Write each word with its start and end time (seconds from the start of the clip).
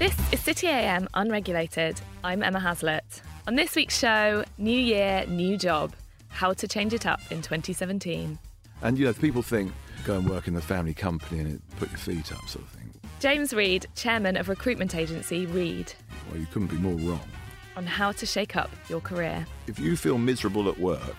This 0.00 0.16
is 0.32 0.40
City 0.40 0.66
AM 0.66 1.06
Unregulated. 1.12 2.00
I'm 2.24 2.42
Emma 2.42 2.58
Haslett. 2.58 3.20
On 3.46 3.54
this 3.54 3.76
week's 3.76 3.98
show, 3.98 4.44
New 4.56 4.70
Year, 4.78 5.26
New 5.28 5.58
Job 5.58 5.94
How 6.28 6.54
to 6.54 6.66
Change 6.66 6.94
It 6.94 7.04
Up 7.04 7.20
in 7.30 7.42
2017. 7.42 8.38
And 8.80 8.98
you 8.98 9.04
know, 9.04 9.12
people 9.12 9.42
think 9.42 9.72
go 10.04 10.16
and 10.16 10.26
work 10.26 10.48
in 10.48 10.54
the 10.54 10.62
family 10.62 10.94
company 10.94 11.40
and 11.40 11.52
it, 11.52 11.60
put 11.76 11.90
your 11.90 11.98
feet 11.98 12.32
up, 12.32 12.48
sort 12.48 12.64
of 12.64 12.70
thing. 12.70 12.90
James 13.20 13.52
Reed, 13.52 13.88
chairman 13.94 14.38
of 14.38 14.48
recruitment 14.48 14.94
agency 14.94 15.44
Reed, 15.44 15.92
Well, 16.30 16.40
you 16.40 16.46
couldn't 16.46 16.68
be 16.68 16.78
more 16.78 16.94
wrong. 16.94 17.28
on 17.76 17.86
how 17.86 18.10
to 18.12 18.24
shake 18.24 18.56
up 18.56 18.70
your 18.88 19.02
career. 19.02 19.46
If 19.66 19.78
you 19.78 19.98
feel 19.98 20.16
miserable 20.16 20.70
at 20.70 20.78
work, 20.78 21.14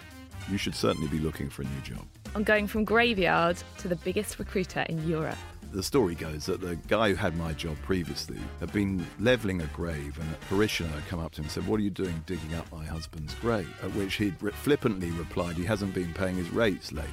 you 0.50 0.58
should 0.58 0.74
certainly 0.74 1.08
be 1.08 1.20
looking 1.20 1.52
for 1.52 1.62
a 1.62 1.66
new 1.66 1.82
job. 1.84 2.04
On 2.34 2.44
going 2.44 2.66
from 2.66 2.84
graveyard 2.84 3.58
to 3.78 3.88
the 3.88 3.96
biggest 3.98 4.40
recruiter 4.40 4.82
in 4.90 5.08
Europe. 5.08 5.38
The 5.72 5.82
story 5.82 6.16
goes 6.16 6.48
that 6.48 6.60
the 6.60 6.76
guy 6.76 7.12
who 7.12 7.16
had 7.16 7.38
my 7.38 7.54
job 7.54 7.78
previously 7.84 8.40
had 8.60 8.74
been 8.74 9.08
levelling 9.22 9.62
a 9.62 9.68
grave, 9.68 10.20
and 10.20 10.30
a 10.30 10.46
parishioner 10.48 10.90
had 10.90 11.08
come 11.08 11.22
up 11.22 11.32
to 11.32 11.40
him 11.40 11.46
and 11.46 11.52
said, 11.52 11.66
What 11.66 11.80
are 11.80 11.84
you 11.84 11.90
doing 11.90 12.22
digging 12.26 12.54
up 12.56 12.70
my 12.74 12.84
husband's 12.84 13.34
grave? 13.36 13.74
At 13.82 13.96
which 13.96 14.16
he 14.16 14.32
flippantly 14.32 15.12
replied, 15.12 15.56
He 15.56 15.64
hasn't 15.64 15.94
been 15.94 16.14
paying 16.14 16.36
his 16.36 16.50
rates 16.50 16.92
lately. 16.92 17.10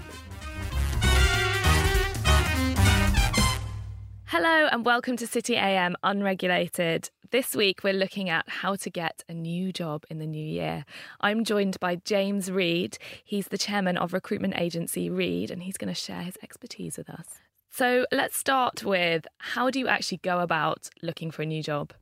Hello 4.25 4.69
and 4.73 4.85
welcome 4.85 5.16
to 5.19 5.29
City 5.29 5.55
AM 5.55 5.95
Unregulated. 6.02 7.11
This 7.30 7.55
week 7.55 7.85
we're 7.85 7.93
looking 7.93 8.29
at 8.29 8.49
how 8.49 8.75
to 8.75 8.91
get 8.91 9.23
a 9.29 9.35
new 9.35 9.73
job 9.73 10.02
in 10.11 10.19
the 10.19 10.27
new 10.27 10.45
year. 10.45 10.85
I'm 11.21 11.45
joined 11.45 11.79
by 11.79 11.97
James 11.97 12.51
Reed. 12.51 12.99
He's 13.25 13.49
the 13.49 13.59
chairman 13.59 13.97
of 13.97 14.13
recruitment 14.13 14.55
agency 14.59 15.11
Reed 15.11 15.52
and 15.52 15.63
he's 15.63 15.77
going 15.77 15.95
to 15.95 16.01
share 16.01 16.23
his 16.23 16.37
expertise 16.43 16.99
with 16.99 17.09
us. 17.09 17.38
So 17.71 18.07
let's 18.11 18.37
start 18.37 18.85
with 18.85 19.27
how 19.39 19.71
do 19.71 19.79
you 19.79 19.89
actually 19.89 20.19
go 20.19 20.41
about 20.41 20.89
looking 21.03 21.31
for 21.31 21.43
a 21.43 21.47
new 21.47 21.63
job? 21.63 21.93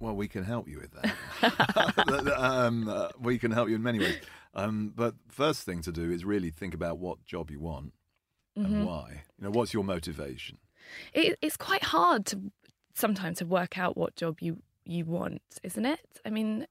Well, 0.00 0.16
we 0.16 0.26
can 0.26 0.44
help 0.44 0.68
you 0.68 0.80
with 0.80 0.92
that. 1.00 2.36
um, 2.38 2.88
uh, 2.88 3.08
we 3.20 3.38
can 3.38 3.52
help 3.52 3.68
you 3.68 3.76
in 3.76 3.82
many 3.82 4.00
ways. 4.00 4.20
Um, 4.54 4.92
but 4.94 5.14
first 5.28 5.62
thing 5.62 5.80
to 5.82 5.92
do 5.92 6.10
is 6.10 6.24
really 6.24 6.50
think 6.50 6.74
about 6.74 6.98
what 6.98 7.24
job 7.24 7.50
you 7.50 7.60
want 7.60 7.92
and 8.56 8.84
why. 8.84 9.22
You 9.38 9.44
know, 9.44 9.50
what's 9.50 9.72
your 9.72 9.84
motivation? 9.84 10.58
It, 11.14 11.38
it's 11.40 11.56
quite 11.56 11.84
hard 11.84 12.26
to 12.26 12.52
sometimes 12.94 13.38
to 13.38 13.46
work 13.46 13.78
out 13.78 13.96
what 13.96 14.16
job 14.16 14.40
you 14.40 14.58
you 14.84 15.04
want, 15.04 15.40
isn't 15.62 15.86
it? 15.86 16.00
I 16.26 16.30
mean, 16.30 16.66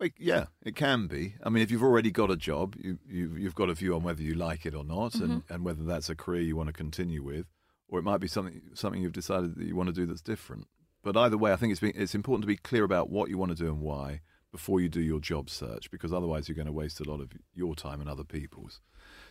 Like, 0.00 0.14
yeah, 0.18 0.46
it 0.62 0.76
can 0.76 1.08
be. 1.08 1.34
I 1.42 1.48
mean, 1.48 1.62
if 1.62 1.70
you've 1.70 1.82
already 1.82 2.12
got 2.12 2.30
a 2.30 2.36
job, 2.36 2.76
you, 2.78 2.98
you, 3.08 3.34
you've 3.36 3.54
got 3.56 3.68
a 3.68 3.74
view 3.74 3.96
on 3.96 4.04
whether 4.04 4.22
you 4.22 4.34
like 4.34 4.64
it 4.64 4.74
or 4.74 4.84
not, 4.84 5.16
and, 5.16 5.42
mm-hmm. 5.42 5.52
and 5.52 5.64
whether 5.64 5.82
that's 5.82 6.08
a 6.08 6.14
career 6.14 6.42
you 6.42 6.56
want 6.56 6.68
to 6.68 6.72
continue 6.72 7.22
with, 7.22 7.46
or 7.88 7.98
it 7.98 8.02
might 8.02 8.20
be 8.20 8.28
something 8.28 8.60
something 8.74 9.02
you've 9.02 9.12
decided 9.12 9.56
that 9.56 9.66
you 9.66 9.74
want 9.74 9.88
to 9.88 9.94
do 9.94 10.06
that's 10.06 10.20
different. 10.20 10.68
But 11.02 11.16
either 11.16 11.38
way, 11.38 11.52
I 11.52 11.56
think 11.56 11.72
it's 11.72 11.80
be, 11.80 11.90
it's 11.90 12.14
important 12.14 12.42
to 12.42 12.46
be 12.46 12.56
clear 12.56 12.84
about 12.84 13.10
what 13.10 13.28
you 13.28 13.38
want 13.38 13.50
to 13.50 13.56
do 13.56 13.66
and 13.66 13.80
why 13.80 14.20
before 14.52 14.80
you 14.80 14.88
do 14.88 15.00
your 15.00 15.20
job 15.20 15.50
search, 15.50 15.90
because 15.90 16.12
otherwise 16.12 16.48
you're 16.48 16.56
going 16.56 16.66
to 16.66 16.72
waste 16.72 17.00
a 17.00 17.10
lot 17.10 17.20
of 17.20 17.32
your 17.54 17.74
time 17.74 18.00
and 18.00 18.08
other 18.08 18.24
people's. 18.24 18.80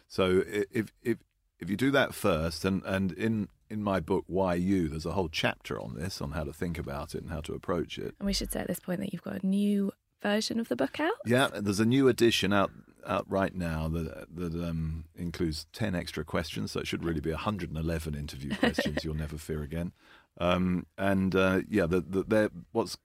So 0.08 0.44
if 0.46 0.92
if 1.02 1.18
if 1.60 1.70
you 1.70 1.76
do 1.76 1.92
that 1.92 2.14
first, 2.14 2.66
and, 2.66 2.84
and 2.84 3.12
in 3.14 3.48
in 3.70 3.84
my 3.84 4.00
book 4.00 4.26
Why 4.28 4.56
You, 4.56 4.90
there's 4.90 5.06
a 5.06 5.12
whole 5.12 5.30
chapter 5.30 5.80
on 5.80 5.96
this, 5.96 6.22
on 6.22 6.32
how 6.32 6.44
to 6.44 6.54
think 6.54 6.78
about 6.78 7.16
it 7.16 7.22
and 7.22 7.32
how 7.32 7.42
to 7.42 7.54
approach 7.54 7.98
it. 7.98 8.16
and 8.20 8.26
we 8.26 8.34
should 8.34 8.52
say 8.52 8.60
at 8.60 8.68
this 8.68 8.80
point 8.80 9.00
that 9.00 9.12
you've 9.14 9.24
got 9.24 9.42
a 9.42 9.46
new 9.46 9.92
version 10.28 10.60
of 10.60 10.68
the 10.68 10.76
book 10.76 11.00
out. 11.00 11.14
Yeah, 11.26 11.48
there's 11.54 11.80
a 11.80 11.86
new 11.86 12.08
edition 12.08 12.54
out 12.54 12.72
out 13.06 13.26
right 13.30 13.56
now 13.56 13.88
that 13.88 14.36
that 14.36 14.54
um, 14.54 15.06
includes 15.16 15.66
ten 15.72 15.96
extra 15.96 16.24
questions, 16.26 16.72
so 16.72 16.80
it 16.82 16.88
should 16.88 17.04
really 17.04 17.22
be 17.22 17.32
111 17.32 18.16
interview 18.16 18.56
questions. 18.60 19.04
You'll 19.04 19.16
never 19.16 19.38
fear 19.38 19.64
again. 19.64 19.94
Um, 20.40 20.86
and 20.98 21.36
uh, 21.36 21.62
yeah, 21.68 21.88
the, 21.88 22.02
the, 22.02 22.24
they're, 22.24 22.50
what's 22.72 22.98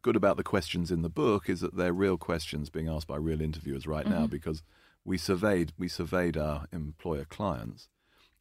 good 0.00 0.16
about 0.16 0.38
the 0.38 0.44
questions 0.44 0.90
in 0.90 1.02
the 1.02 1.10
book 1.10 1.50
is 1.50 1.60
that 1.60 1.76
they're 1.76 1.92
real 1.92 2.16
questions 2.16 2.70
being 2.70 2.88
asked 2.88 3.08
by 3.08 3.16
real 3.16 3.42
interviewers 3.42 3.86
right 3.86 4.06
now 4.06 4.26
because 4.26 4.62
we 5.04 5.18
surveyed 5.18 5.72
we 5.76 5.88
surveyed 5.88 6.36
our 6.36 6.66
employer 6.72 7.24
clients 7.24 7.88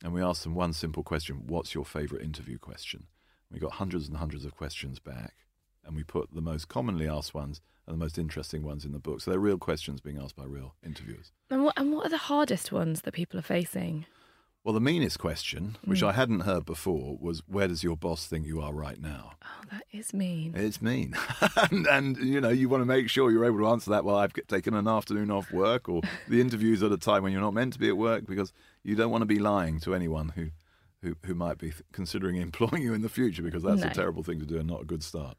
and 0.03 0.13
we 0.13 0.21
asked 0.21 0.43
them 0.43 0.53
one 0.53 0.73
simple 0.73 1.03
question: 1.03 1.43
What's 1.47 1.73
your 1.73 1.85
favourite 1.85 2.23
interview 2.23 2.57
question? 2.59 3.07
We 3.51 3.59
got 3.59 3.73
hundreds 3.73 4.07
and 4.07 4.17
hundreds 4.17 4.45
of 4.45 4.55
questions 4.55 4.99
back, 4.99 5.33
and 5.83 5.95
we 5.95 6.03
put 6.03 6.33
the 6.33 6.41
most 6.41 6.67
commonly 6.67 7.07
asked 7.07 7.33
ones 7.33 7.61
and 7.87 7.93
the 7.93 7.97
most 7.97 8.17
interesting 8.17 8.63
ones 8.63 8.85
in 8.85 8.91
the 8.91 8.99
book. 8.99 9.21
So 9.21 9.31
they're 9.31 9.39
real 9.39 9.57
questions 9.57 10.01
being 10.01 10.19
asked 10.19 10.35
by 10.35 10.43
real 10.43 10.75
interviewers. 10.85 11.31
And 11.49 11.63
what, 11.63 11.79
and 11.79 11.93
what 11.93 12.05
are 12.05 12.09
the 12.09 12.17
hardest 12.17 12.71
ones 12.71 13.01
that 13.01 13.13
people 13.13 13.39
are 13.39 13.43
facing? 13.43 14.05
Well, 14.63 14.73
the 14.73 14.81
meanest 14.81 15.17
question, 15.17 15.77
which 15.85 16.01
mm. 16.01 16.09
I 16.09 16.11
hadn't 16.11 16.41
heard 16.41 16.65
before, 16.65 17.17
was 17.21 17.41
where 17.47 17.69
does 17.69 17.85
your 17.85 17.95
boss 17.95 18.27
think 18.27 18.45
you 18.45 18.59
are 18.59 18.73
right 18.73 18.99
now? 18.99 19.35
Oh, 19.41 19.63
that 19.71 19.83
is 19.93 20.13
mean. 20.13 20.53
It's 20.57 20.81
mean. 20.81 21.15
and, 21.71 21.87
and, 21.87 22.17
you 22.17 22.41
know, 22.41 22.49
you 22.49 22.67
want 22.67 22.81
to 22.81 22.85
make 22.85 23.09
sure 23.09 23.31
you're 23.31 23.45
able 23.45 23.59
to 23.59 23.67
answer 23.67 23.91
that. 23.91 24.03
Well, 24.03 24.17
I've 24.17 24.33
taken 24.49 24.73
an 24.73 24.85
afternoon 24.85 25.31
off 25.31 25.53
work, 25.53 25.87
or 25.87 26.01
the 26.27 26.41
interview's 26.41 26.83
at 26.83 26.91
a 26.91 26.97
time 26.97 27.23
when 27.23 27.31
you're 27.31 27.39
not 27.39 27.53
meant 27.53 27.73
to 27.73 27.79
be 27.79 27.87
at 27.87 27.95
work, 27.95 28.25
because 28.27 28.51
you 28.83 28.95
don't 28.95 29.09
want 29.11 29.21
to 29.21 29.25
be 29.25 29.39
lying 29.39 29.79
to 29.81 29.95
anyone 29.95 30.33
who, 30.35 30.47
who, 31.01 31.15
who 31.25 31.33
might 31.33 31.59
be 31.59 31.71
considering 31.93 32.35
employing 32.41 32.83
you 32.83 32.93
in 32.93 33.03
the 33.03 33.09
future, 33.09 33.43
because 33.43 33.63
that's 33.63 33.83
No. 33.83 33.87
a 33.87 33.93
terrible 33.93 34.23
thing 34.23 34.39
to 34.39 34.45
do 34.45 34.57
and 34.57 34.67
not 34.67 34.81
a 34.81 34.85
good 34.85 35.03
start. 35.03 35.37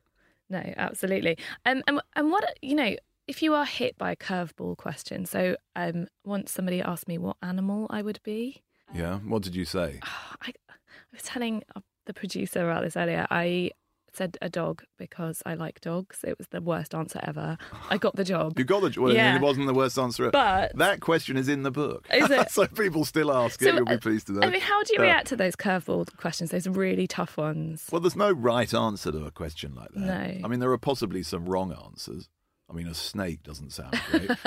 No, 0.50 0.62
absolutely. 0.76 1.36
Um, 1.66 1.82
and 1.86 2.00
and 2.16 2.31
what 2.31 2.44
you 2.62 2.75
know, 2.75 2.97
if 3.26 3.42
you 3.42 3.54
are 3.54 3.66
hit 3.66 3.98
by 3.98 4.12
a 4.12 4.16
curveball 4.16 4.76
question, 4.76 5.26
so 5.26 5.56
um, 5.76 6.06
once 6.25 6.53
somebody 6.53 6.81
asked 6.81 7.09
me 7.09 7.19
what 7.19 7.36
animal 7.42 7.86
I 7.91 8.03
would 8.03 8.20
be, 8.22 8.62
Yeah. 8.94 9.19
What 9.19 9.42
did 9.42 9.54
you 9.54 9.64
say? 9.64 10.00
I, 10.03 10.53
I 10.69 10.75
was 11.12 11.22
telling 11.22 11.62
uh, 11.76 11.81
the 12.06 12.14
producer 12.14 12.69
about 12.70 12.82
this 12.84 12.97
earlier. 12.97 13.26
I 13.31 13.72
said 14.19 14.37
a 14.43 14.49
dog 14.49 14.83
because 14.99 15.43
I 15.47 15.55
like 15.55 15.81
dogs. 15.81 16.19
It 16.25 16.37
was 16.39 16.49
the 16.49 16.61
worst 16.61 16.95
answer 16.95 17.21
ever. 17.23 17.56
I 17.89 17.97
got 18.06 18.17
the 18.17 18.25
job. 18.25 18.59
You 18.59 18.65
got 18.65 18.81
the 18.83 19.01
well, 19.01 19.15
Yeah. 19.15 19.37
it 19.37 19.41
wasn't 19.41 19.67
the 19.69 19.75
worst 19.75 19.99
answer. 19.99 20.25
ever. 20.25 20.33
But- 20.33 20.77
that 20.77 21.01
question 21.01 21.37
is 21.37 21.49
in 21.49 21.62
the 21.62 21.71
book. 21.71 22.06
Is 22.12 22.31
it? 22.39 22.51
so 22.51 22.67
people 22.67 23.05
still 23.05 23.33
ask 23.33 23.62
it. 23.62 23.73
You'll 23.75 23.84
be 23.87 23.95
uh, 23.95 23.99
pleased 23.99 24.27
to 24.27 24.33
know. 24.34 24.41
I 24.47 24.51
mean, 24.51 24.61
how 24.61 24.83
do 24.83 24.93
you 24.95 24.99
Uh, 25.01 25.03
react 25.05 25.28
to 25.28 25.37
those 25.37 25.57
curveball 25.57 26.15
questions? 26.17 26.51
Those 26.51 26.67
really 26.69 27.07
tough 27.07 27.37
ones. 27.39 27.87
Well, 27.91 28.01
there's 28.01 28.17
no 28.17 28.33
right 28.33 28.73
answer 28.75 29.12
to 29.12 29.25
a 29.25 29.31
question 29.31 29.75
like 29.75 29.91
that. 29.93 30.01
No. 30.01 30.41
I 30.45 30.49
mean, 30.49 30.61
there 30.61 30.73
are 30.73 30.78
possibly 30.78 31.23
some 31.23 31.47
wrong 31.47 31.73
answers. 31.87 32.28
I 32.71 32.75
mean, 32.75 32.87
a 32.87 32.95
snake 32.95 33.43
doesn't 33.43 33.73
sound 33.73 33.99
great, 34.11 34.29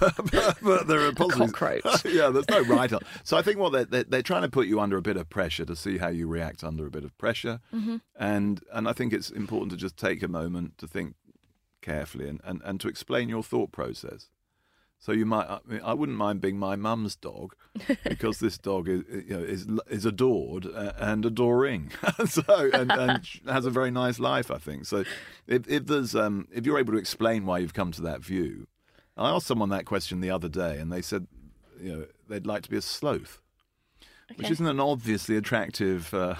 but, 0.00 0.56
but 0.62 0.86
there 0.86 1.00
are 1.06 1.12
possibilities. 1.12 1.52
cockroach. 1.52 2.04
yeah, 2.12 2.28
there's 2.28 2.48
no 2.50 2.60
right. 2.62 2.92
So 3.24 3.36
I 3.36 3.42
think 3.42 3.58
what 3.58 3.72
they're, 3.72 3.84
they're 3.86 4.04
they're 4.04 4.22
trying 4.22 4.42
to 4.42 4.50
put 4.50 4.66
you 4.66 4.78
under 4.80 4.96
a 4.98 5.02
bit 5.02 5.16
of 5.16 5.30
pressure 5.30 5.64
to 5.64 5.74
see 5.74 5.96
how 5.98 6.08
you 6.08 6.26
react 6.26 6.62
under 6.62 6.86
a 6.86 6.90
bit 6.90 7.04
of 7.04 7.16
pressure, 7.16 7.60
Mm-hmm. 7.74 7.96
and 8.18 8.60
and 8.72 8.88
I 8.88 8.92
think 8.92 9.12
it's 9.14 9.30
important 9.30 9.70
to 9.70 9.76
just 9.78 9.96
take 9.96 10.22
a 10.22 10.28
moment 10.28 10.76
to 10.78 10.86
think 10.86 11.14
carefully 11.80 12.28
and, 12.28 12.40
and, 12.44 12.60
and 12.64 12.78
to 12.80 12.88
explain 12.88 13.28
your 13.28 13.42
thought 13.42 13.72
process. 13.72 14.28
So 15.04 15.10
you 15.10 15.26
might, 15.26 15.48
I, 15.50 15.58
mean, 15.66 15.80
I 15.84 15.94
wouldn't 15.94 16.16
mind 16.16 16.40
being 16.40 16.56
my 16.60 16.76
mum's 16.76 17.16
dog 17.16 17.56
because 18.04 18.38
this 18.38 18.56
dog 18.56 18.88
is, 18.88 19.02
you 19.10 19.36
know, 19.36 19.42
is 19.42 19.66
is 19.90 20.06
adored 20.06 20.64
uh, 20.64 20.92
and 20.96 21.26
adoring, 21.26 21.90
so 22.26 22.70
and, 22.72 22.92
and 22.92 23.28
has 23.48 23.66
a 23.66 23.70
very 23.70 23.90
nice 23.90 24.20
life. 24.20 24.48
I 24.48 24.58
think 24.58 24.86
so. 24.86 25.02
If, 25.48 25.66
if 25.68 25.86
there's 25.86 26.14
um, 26.14 26.46
if 26.52 26.64
you're 26.64 26.78
able 26.78 26.92
to 26.92 27.00
explain 27.00 27.46
why 27.46 27.58
you've 27.58 27.74
come 27.74 27.90
to 27.90 28.02
that 28.02 28.20
view, 28.22 28.68
I 29.16 29.28
asked 29.30 29.48
someone 29.48 29.70
that 29.70 29.86
question 29.86 30.20
the 30.20 30.30
other 30.30 30.48
day, 30.48 30.78
and 30.78 30.92
they 30.92 31.02
said, 31.02 31.26
you 31.80 31.92
know, 31.92 32.06
they'd 32.28 32.46
like 32.46 32.62
to 32.62 32.70
be 32.70 32.76
a 32.76 32.82
sloth. 32.82 33.40
Which 34.36 34.52
isn't 34.52 34.66
an 34.66 34.78
obviously 34.78 35.36
attractive, 35.36 36.14
uh, 36.14 36.36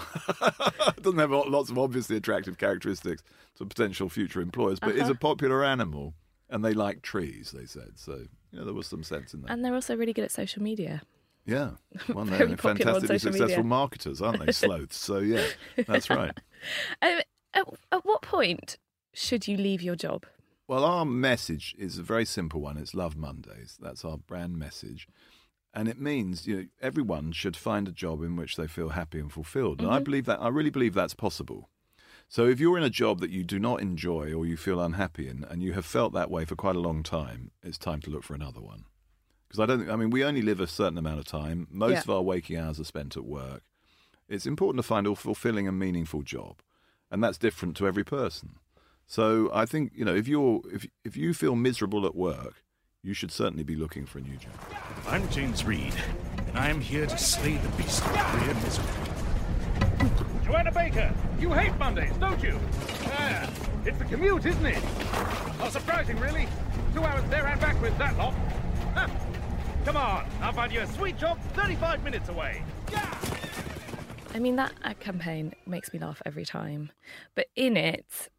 doesn't 1.01 1.19
have 1.19 1.31
lots 1.31 1.69
of 1.69 1.77
obviously 1.77 2.15
attractive 2.15 2.57
characteristics 2.57 3.21
to 3.57 3.65
potential 3.65 4.07
future 4.07 4.39
employers, 4.39 4.79
but 4.79 4.95
is 4.95 5.01
Uh-huh. 5.01 5.11
a 5.11 5.15
popular 5.15 5.65
animal, 5.65 6.13
and 6.49 6.63
they 6.63 6.73
like 6.73 7.01
trees. 7.01 7.51
They 7.51 7.65
said 7.65 7.91
so. 7.97 8.27
You 8.53 8.59
know, 8.59 8.65
there 8.65 8.73
was 8.73 8.87
some 8.87 9.03
sense 9.03 9.33
in 9.33 9.41
that. 9.41 9.51
And 9.51 9.65
they're 9.65 9.73
also 9.73 9.97
really 9.97 10.13
good 10.13 10.23
at 10.23 10.31
social 10.31 10.61
media. 10.61 11.01
Yeah. 11.45 11.71
Well, 12.13 12.25
they're 12.25 12.55
fantastically 12.55 13.17
successful 13.17 13.47
media. 13.47 13.63
marketers, 13.63 14.21
aren't 14.21 14.45
they, 14.45 14.51
sloths? 14.51 14.95
So, 14.95 15.17
yeah, 15.17 15.45
that's 15.87 16.09
right. 16.09 16.31
Um, 17.01 17.19
at, 17.53 17.67
at 17.91 18.05
what 18.05 18.21
point 18.21 18.77
should 19.13 19.49
you 19.49 19.57
leave 19.57 19.81
your 19.81 19.97
job? 19.97 20.25
Well, 20.65 20.85
our 20.85 21.03
message 21.03 21.75
is 21.77 21.97
a 21.97 22.03
very 22.03 22.23
simple 22.23 22.61
one. 22.61 22.77
It's 22.77 22.93
Love 22.93 23.17
Mondays. 23.17 23.77
That's 23.81 24.05
our 24.05 24.17
brand 24.17 24.57
message. 24.57 25.09
And 25.73 25.89
it 25.89 25.99
means 25.99 26.47
you 26.47 26.55
know, 26.55 26.65
everyone 26.81 27.33
should 27.33 27.57
find 27.57 27.89
a 27.89 27.91
job 27.91 28.23
in 28.23 28.37
which 28.37 28.55
they 28.55 28.65
feel 28.65 28.89
happy 28.89 29.19
and 29.19 29.29
fulfilled. 29.29 29.81
And 29.81 29.91
I 29.91 29.99
believe 29.99 30.25
that, 30.25 30.41
I 30.41 30.47
really 30.47 30.69
believe 30.69 30.93
that's 30.93 31.13
possible. 31.13 31.69
So 32.33 32.47
if 32.47 32.59
you're 32.59 32.79
in 32.79 32.83
a 32.83 32.89
job 32.89 33.19
that 33.19 33.29
you 33.29 33.43
do 33.43 33.59
not 33.59 33.79
enjoy 33.79 34.33
or 34.33 34.43
you 34.43 34.57
feel 34.57 34.81
unhappy 34.81 35.27
in, 35.29 35.45
and 35.51 35.61
you 35.61 35.73
have 35.73 35.85
felt 35.85 36.13
that 36.13 36.31
way 36.31 36.45
for 36.45 36.55
quite 36.55 36.75
a 36.75 36.79
long 36.79 37.03
time, 37.03 37.51
it's 37.61 37.77
time 37.77 38.01
to 38.01 38.09
look 38.09 38.23
for 38.23 38.33
another 38.33 38.59
one. 38.59 38.85
Because 39.47 39.59
I 39.59 39.67
don't 39.67 39.87
I 39.87 39.95
mean, 39.95 40.09
we 40.09 40.23
only 40.23 40.41
live 40.41 40.59
a 40.59 40.65
certain 40.65 40.97
amount 40.97 41.19
of 41.19 41.25
time. 41.25 41.67
Most 41.69 41.91
Yeah. 41.91 41.99
of 41.99 42.09
our 42.09 42.23
waking 42.23 42.57
hours 42.57 42.79
are 42.79 42.85
spent 42.85 43.15
at 43.15 43.23
work. 43.23 43.61
It's 44.27 44.47
important 44.47 44.79
to 44.79 44.87
find 44.87 45.05
a 45.05 45.13
fulfilling 45.13 45.67
and 45.67 45.77
meaningful 45.77 46.23
job. 46.23 46.55
And 47.11 47.23
that's 47.23 47.37
different 47.37 47.77
to 47.77 47.85
every 47.85 48.03
person. 48.03 48.55
So 49.05 49.51
I 49.53 49.67
think, 49.67 49.91
you 49.93 50.03
know, 50.03 50.15
if 50.15 50.27
you're, 50.27 50.61
if, 50.73 50.87
if 51.03 51.15
you 51.15 51.35
feel 51.35 51.55
miserable 51.55 52.03
at 52.03 52.15
work, 52.15 52.63
you 53.03 53.13
should 53.13 53.31
certainly 53.31 53.63
be 53.63 53.75
looking 53.75 54.07
for 54.07 54.17
a 54.17 54.21
new 54.21 54.37
job. 54.37 54.53
I'm 55.07 55.29
James 55.29 55.63
Reed, 55.65 55.93
and 56.47 56.57
I 56.57 56.71
am 56.71 56.81
here 56.81 57.05
to 57.05 57.17
slay 57.19 57.57
the 57.57 57.69
beast 57.77 58.03
of 58.03 58.11
career 58.11 58.55
misery. 58.55 59.12
Joanna 60.53 60.71
Baker, 60.71 61.11
you 61.39 61.51
hate 61.51 61.75
Mondays, 61.79 62.15
don't 62.19 62.43
you? 62.43 62.59
Yeah, 63.07 63.49
it's 63.85 63.97
the 63.97 64.05
commute, 64.05 64.45
isn't 64.45 64.65
it? 64.67 64.83
Not 65.57 65.71
surprising, 65.71 66.19
really. 66.19 66.47
Two 66.93 67.03
hours 67.03 67.27
there 67.31 67.47
and 67.47 67.59
back 67.59 67.81
with 67.81 67.97
that 67.97 68.15
lot. 68.19 68.35
Huh. 68.93 69.07
Come 69.83 69.97
on, 69.97 70.27
I'll 70.41 70.53
find 70.53 70.71
you 70.71 70.81
a 70.81 70.87
sweet 70.89 71.17
job 71.17 71.39
35 71.55 72.03
minutes 72.03 72.29
away. 72.29 72.61
Yeah! 72.91 73.19
I 74.35 74.37
mean, 74.37 74.55
that 74.57 74.73
ad 74.83 74.99
campaign 74.99 75.55
makes 75.65 75.91
me 75.91 75.97
laugh 75.97 76.21
every 76.23 76.45
time. 76.45 76.91
But 77.33 77.47
in 77.55 77.75
it, 77.75 78.29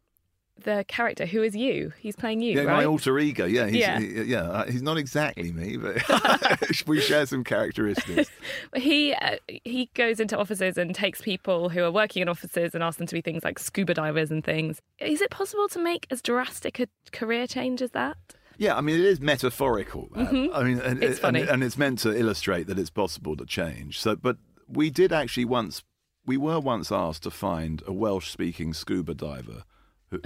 the 0.63 0.85
character 0.87 1.25
who 1.25 1.43
is 1.43 1.55
you, 1.55 1.91
he's 1.99 2.15
playing 2.15 2.41
you, 2.41 2.55
Yeah, 2.55 2.63
right? 2.63 2.77
my 2.77 2.85
alter 2.85 3.19
ego. 3.19 3.45
Yeah, 3.45 3.67
he's, 3.67 3.75
Yeah. 3.75 3.99
he- 3.99 4.21
yeah. 4.23 4.41
uh, 4.43 4.65
He's 4.71 4.81
not 4.81 4.97
exactly 4.97 5.51
me, 5.51 5.77
but 5.77 6.01
we 6.87 7.01
share 7.01 7.25
some 7.25 7.43
characteristics. 7.43 8.29
He 8.75 9.13
uh, 9.13 9.37
he 9.47 9.89
goes 9.93 10.19
into 10.19 10.37
offices 10.37 10.77
and 10.77 10.93
takes 10.95 11.21
people 11.21 11.69
who 11.69 11.83
are 11.83 11.91
working 11.91 12.21
in 12.21 12.29
offices 12.29 12.73
and 12.73 12.83
asks 12.83 12.97
them 12.97 13.07
to 13.07 13.13
be 13.15 13.21
things 13.21 13.43
like 13.43 13.59
scuba 13.59 13.93
divers 13.93 14.31
and 14.31 14.43
things. 14.43 14.79
Is 14.99 15.21
it 15.21 15.29
possible 15.29 15.67
to 15.69 15.79
make 15.79 16.07
as 16.11 16.21
drastic 16.21 16.79
a 16.79 16.87
career 17.11 17.47
change 17.47 17.81
as 17.81 17.91
that? 17.91 18.17
Yeah, 18.57 18.75
I 18.77 18.81
mean, 18.81 18.95
it 18.95 19.05
is 19.05 19.19
metaphorical. 19.19 20.09
that. 20.15 20.27
I 20.27 20.31
mean, 20.31 20.51
and, 20.53 20.53
Mm-hmm. 20.53 21.03
It's 21.03 21.13
and- 21.15 21.19
funny. 21.19 21.41
and, 21.41 21.63
it's 21.63 21.77
meant 21.77 21.99
to 21.99 22.17
illustrate 22.17 22.67
that 22.67 22.79
it's 22.79 22.89
possible 22.89 23.35
to 23.37 23.45
change. 23.45 23.99
So, 23.99 24.15
but 24.15 24.37
we 24.67 24.89
did 24.89 25.11
actually 25.11 25.45
once, 25.45 25.83
we 26.25 26.37
were 26.37 26.59
once 26.59 26.91
asked 26.91 27.23
to 27.23 27.31
find 27.31 27.83
a 27.85 27.91
Welsh-speaking 27.93 28.73
scuba 28.73 29.13
diver 29.13 29.63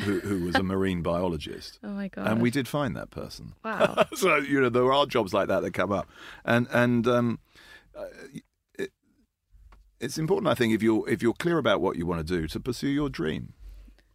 who, 0.01 0.19
who, 0.19 0.19
who 0.19 0.45
was 0.45 0.55
a 0.55 0.63
marine 0.63 1.01
biologist. 1.01 1.79
Oh 1.89 1.89
my 1.89 2.07
god! 2.07 2.27
And 2.27 2.41
we 2.41 2.51
did 2.51 2.67
find 2.67 2.95
that 2.95 3.09
person. 3.09 3.53
Wow. 3.63 4.05
so 4.13 4.37
you 4.37 4.61
know 4.61 4.69
there 4.69 4.91
are 4.91 5.05
jobs 5.05 5.33
like 5.33 5.47
that 5.47 5.61
that 5.61 5.73
come 5.73 5.91
up, 5.91 6.09
and 6.45 6.67
and 6.71 7.07
um, 7.07 7.39
uh, 7.97 8.05
it, 8.77 8.91
it's 9.99 10.17
important. 10.17 10.47
I 10.47 10.55
think 10.55 10.73
if 10.73 10.83
you're 10.83 11.07
if 11.09 11.21
you're 11.21 11.33
clear 11.33 11.57
about 11.57 11.81
what 11.81 11.95
you 11.95 12.05
want 12.05 12.25
to 12.25 12.39
do, 12.39 12.47
to 12.47 12.59
pursue 12.59 12.89
your 12.89 13.09
dream. 13.09 13.53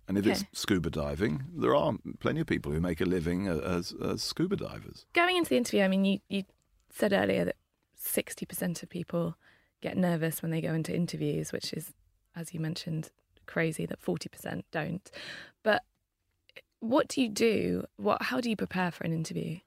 And 0.06 0.18
if 0.18 0.26
it's 0.26 0.44
scuba 0.52 0.90
diving, 0.90 1.44
there 1.56 1.74
are 1.74 1.94
plenty 2.20 2.40
of 2.40 2.46
people 2.46 2.70
who 2.72 2.78
make 2.78 3.00
a 3.00 3.06
living 3.06 3.46
as, 3.46 3.94
as 3.94 4.22
scuba 4.22 4.54
divers. 4.54 5.06
Going 5.14 5.38
into 5.38 5.48
the 5.48 5.56
interview, 5.56 5.82
I 5.82 5.88
mean, 5.88 6.04
you 6.04 6.18
you 6.28 6.44
said 6.90 7.14
earlier 7.14 7.46
that 7.46 7.56
sixty 7.94 8.44
percent 8.44 8.82
of 8.82 8.90
people 8.90 9.36
get 9.80 9.96
nervous 9.96 10.42
when 10.42 10.50
they 10.50 10.60
go 10.60 10.74
into 10.74 10.94
interviews, 10.94 11.52
which 11.52 11.72
is, 11.72 11.92
as 12.36 12.52
you 12.52 12.60
mentioned, 12.60 13.10
crazy 13.46 13.86
that 13.86 14.00
forty 14.00 14.28
percent 14.28 14.64
don't. 14.70 15.10
But 15.62 15.82
what 16.80 17.08
do 17.08 17.22
you 17.22 17.28
do? 17.28 17.84
What? 17.96 18.22
How 18.22 18.40
do 18.40 18.50
you 18.50 18.56
prepare 18.56 18.90
for 18.90 19.04
an 19.04 19.12
interview? 19.12 19.58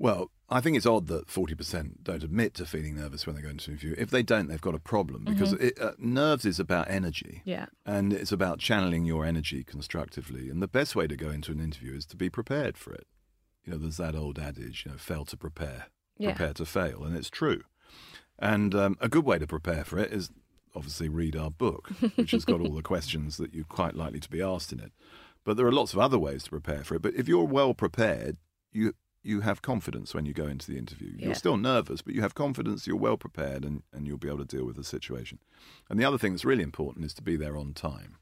Well, 0.00 0.30
I 0.48 0.60
think 0.60 0.76
it's 0.76 0.86
odd 0.86 1.08
that 1.08 1.26
40% 1.26 2.04
don't 2.04 2.22
admit 2.22 2.54
to 2.54 2.64
feeling 2.66 2.94
nervous 2.94 3.26
when 3.26 3.34
they 3.34 3.42
go 3.42 3.48
into 3.48 3.70
an 3.70 3.76
interview. 3.76 3.96
If 3.98 4.10
they 4.10 4.22
don't, 4.22 4.46
they've 4.46 4.60
got 4.60 4.76
a 4.76 4.78
problem 4.78 5.24
because 5.24 5.54
it, 5.54 5.76
uh, 5.80 5.92
nerves 5.98 6.44
is 6.44 6.60
about 6.60 6.88
energy. 6.88 7.42
Yeah. 7.44 7.66
And 7.84 8.12
it's 8.12 8.30
about 8.30 8.60
channeling 8.60 9.04
your 9.06 9.24
energy 9.24 9.64
constructively. 9.64 10.48
And 10.50 10.62
the 10.62 10.68
best 10.68 10.94
way 10.94 11.08
to 11.08 11.16
go 11.16 11.30
into 11.30 11.50
an 11.50 11.60
interview 11.60 11.96
is 11.96 12.06
to 12.06 12.16
be 12.16 12.30
prepared 12.30 12.78
for 12.78 12.92
it. 12.94 13.08
You 13.64 13.72
know, 13.72 13.78
there's 13.78 13.96
that 13.96 14.14
old 14.14 14.38
adage, 14.38 14.84
you 14.86 14.92
know, 14.92 14.98
fail 14.98 15.24
to 15.26 15.36
prepare, 15.36 15.86
Yeah. 16.16 16.30
prepare 16.30 16.54
to 16.54 16.64
fail. 16.64 17.02
And 17.02 17.16
it's 17.16 17.28
true. 17.28 17.62
And 18.38 18.76
um, 18.76 18.96
a 19.00 19.08
good 19.08 19.24
way 19.24 19.38
to 19.40 19.48
prepare 19.48 19.82
for 19.84 19.98
it 19.98 20.12
is 20.12 20.30
obviously 20.78 21.08
read 21.08 21.36
our 21.36 21.50
book, 21.50 21.88
which 22.14 22.30
has 22.30 22.44
got 22.44 22.60
all 22.60 22.74
the 22.74 22.82
questions 22.94 23.36
that 23.36 23.52
you're 23.52 23.64
quite 23.64 23.94
likely 23.94 24.20
to 24.20 24.30
be 24.30 24.40
asked 24.40 24.72
in 24.72 24.80
it. 24.80 24.92
But 25.44 25.56
there 25.56 25.66
are 25.66 25.72
lots 25.72 25.92
of 25.92 25.98
other 25.98 26.18
ways 26.18 26.44
to 26.44 26.50
prepare 26.50 26.84
for 26.84 26.94
it. 26.94 27.02
But 27.02 27.14
if 27.14 27.28
you're 27.28 27.44
well 27.44 27.74
prepared, 27.74 28.36
you 28.72 28.94
you 29.22 29.40
have 29.40 29.60
confidence 29.62 30.14
when 30.14 30.24
you 30.24 30.32
go 30.32 30.46
into 30.46 30.70
the 30.70 30.78
interview. 30.78 31.12
Yeah. 31.18 31.26
You're 31.26 31.34
still 31.34 31.56
nervous, 31.56 32.02
but 32.02 32.14
you 32.14 32.22
have 32.22 32.34
confidence, 32.34 32.86
you're 32.86 32.96
well 32.96 33.16
prepared, 33.16 33.64
and, 33.64 33.82
and 33.92 34.06
you'll 34.06 34.16
be 34.16 34.28
able 34.28 34.38
to 34.38 34.44
deal 34.44 34.64
with 34.64 34.76
the 34.76 34.84
situation. 34.84 35.38
And 35.90 35.98
the 35.98 36.04
other 36.04 36.18
thing 36.18 36.32
that's 36.32 36.44
really 36.44 36.62
important 36.62 37.04
is 37.04 37.12
to 37.14 37.22
be 37.22 37.36
there 37.36 37.56
on 37.56 37.74
time. 37.74 38.16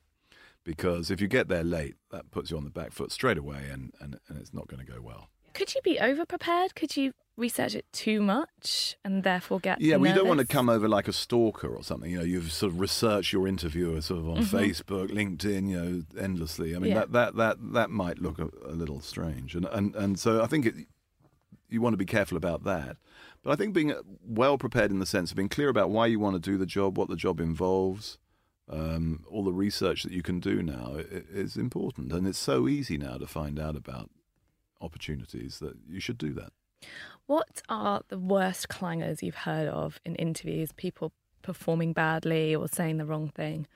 Because 0.64 1.11
if 1.11 1.20
you 1.20 1.29
get 1.29 1.49
there 1.49 1.62
late, 1.62 1.94
that 2.11 2.32
puts 2.32 2.50
you 2.50 2.56
on 2.56 2.64
the 2.64 2.70
back 2.70 2.93
foot 2.93 3.12
straight 3.12 3.38
away, 3.38 3.69
and, 3.70 3.93
and, 4.00 4.19
and 4.29 4.38
it's 4.38 4.53
not 4.53 4.67
going 4.67 4.85
to 4.85 4.91
go 4.91 5.00
well. 5.00 5.29
Could 5.56 5.75
you 5.75 5.81
be 5.82 5.99
over 5.99 6.26
prepared? 6.26 6.75
Could 6.75 6.97
you 6.97 7.12
research 7.37 7.75
it 7.75 7.85
too 7.93 8.23
much 8.23 8.97
and 9.05 9.23
therefore 9.23 9.61
get 9.61 9.81
Yeah, 9.81 9.97
we 9.97 10.12
don't 10.12 10.29
want 10.29 10.41
to 10.41 10.47
come 10.47 10.69
over 10.69 10.88
like 10.88 11.08
a 11.08 11.12
stalker 11.12 11.69
or 11.69 11.82
something. 11.82 12.11
You 12.11 12.19
know, 12.19 12.25
you've 12.25 12.53
sort 12.53 12.73
of 12.73 12.81
researched 12.81 13.32
your 13.32 13.47
interviewer 13.47 14.00
sort 14.00 14.20
of 14.20 14.29
on 14.29 14.37
Facebook, 14.38 15.11
LinkedIn, 15.11 15.69
you 15.69 15.81
know, 15.81 16.03
endlessly. 16.23 16.75
I 16.75 16.79
mean, 16.79 16.93
Mm-hmm. 16.93 16.97
Yeah. 16.97 17.06
that, 17.06 17.12
that, 17.12 17.37
that, 17.37 17.73
that 17.73 17.91
might 17.91 18.20
look 18.20 18.38
a, 18.38 18.49
a 18.67 18.73
little 18.73 19.00
strange. 19.00 19.55
And, 19.55 19.67
and, 19.67 19.94
and 19.94 20.19
so 20.19 20.43
I 20.43 20.47
think 20.47 20.67
it, 20.67 20.75
you 21.69 21.81
want 21.81 21.94
to 21.94 21.99
be 21.99 22.06
careful 22.06 22.37
about 22.37 22.64
that. 22.64 22.97
But 23.43 23.53
I 23.53 23.56
think 23.56 23.75
being 23.75 23.94
well 24.25 24.56
prepared 24.58 24.91
in 24.91 24.99
the 24.99 25.06
sense 25.06 25.31
of 25.31 25.37
being 25.37 25.49
clear 25.49 25.69
about 25.69 25.91
why 25.91 26.06
you 26.06 26.19
want 26.19 26.35
to 26.35 26.50
do 26.50 26.56
the 26.58 26.67
job, 26.67 26.97
what 26.97 27.08
the 27.08 27.17
job 27.17 27.41
involves, 27.41 28.19
um, 28.70 29.25
all 29.31 29.44
the 29.44 29.53
research 29.53 30.03
that 30.03 30.12
you 30.12 30.23
can 30.23 30.41
do 30.41 30.62
now 30.62 30.97
is 30.99 31.56
important. 31.56 32.12
And 32.12 32.26
it's 32.26 32.38
so 32.38 32.67
easy 32.69 32.99
now 32.99 33.17
to 33.19 33.26
find 33.26 33.58
out 33.58 33.76
about 33.76 34.11
opportunities 34.81 35.58
that 35.58 35.75
you 35.88 36.00
should 36.00 36.19
do 36.19 36.32
that. 36.34 36.52
What 37.26 37.62
are 37.69 38.02
the 38.08 38.19
worst 38.19 38.69
clangers 38.69 39.23
you've 39.23 39.34
heard 39.34 39.69
of 39.69 40.00
in 40.05 40.14
interviews? 40.17 40.73
People 40.73 41.12
performing 41.43 41.93
badly 41.93 42.55
or 42.55 42.69
saying 42.69 42.99
the 42.99 43.06
wrong 43.06 43.28
thing? 43.28 43.67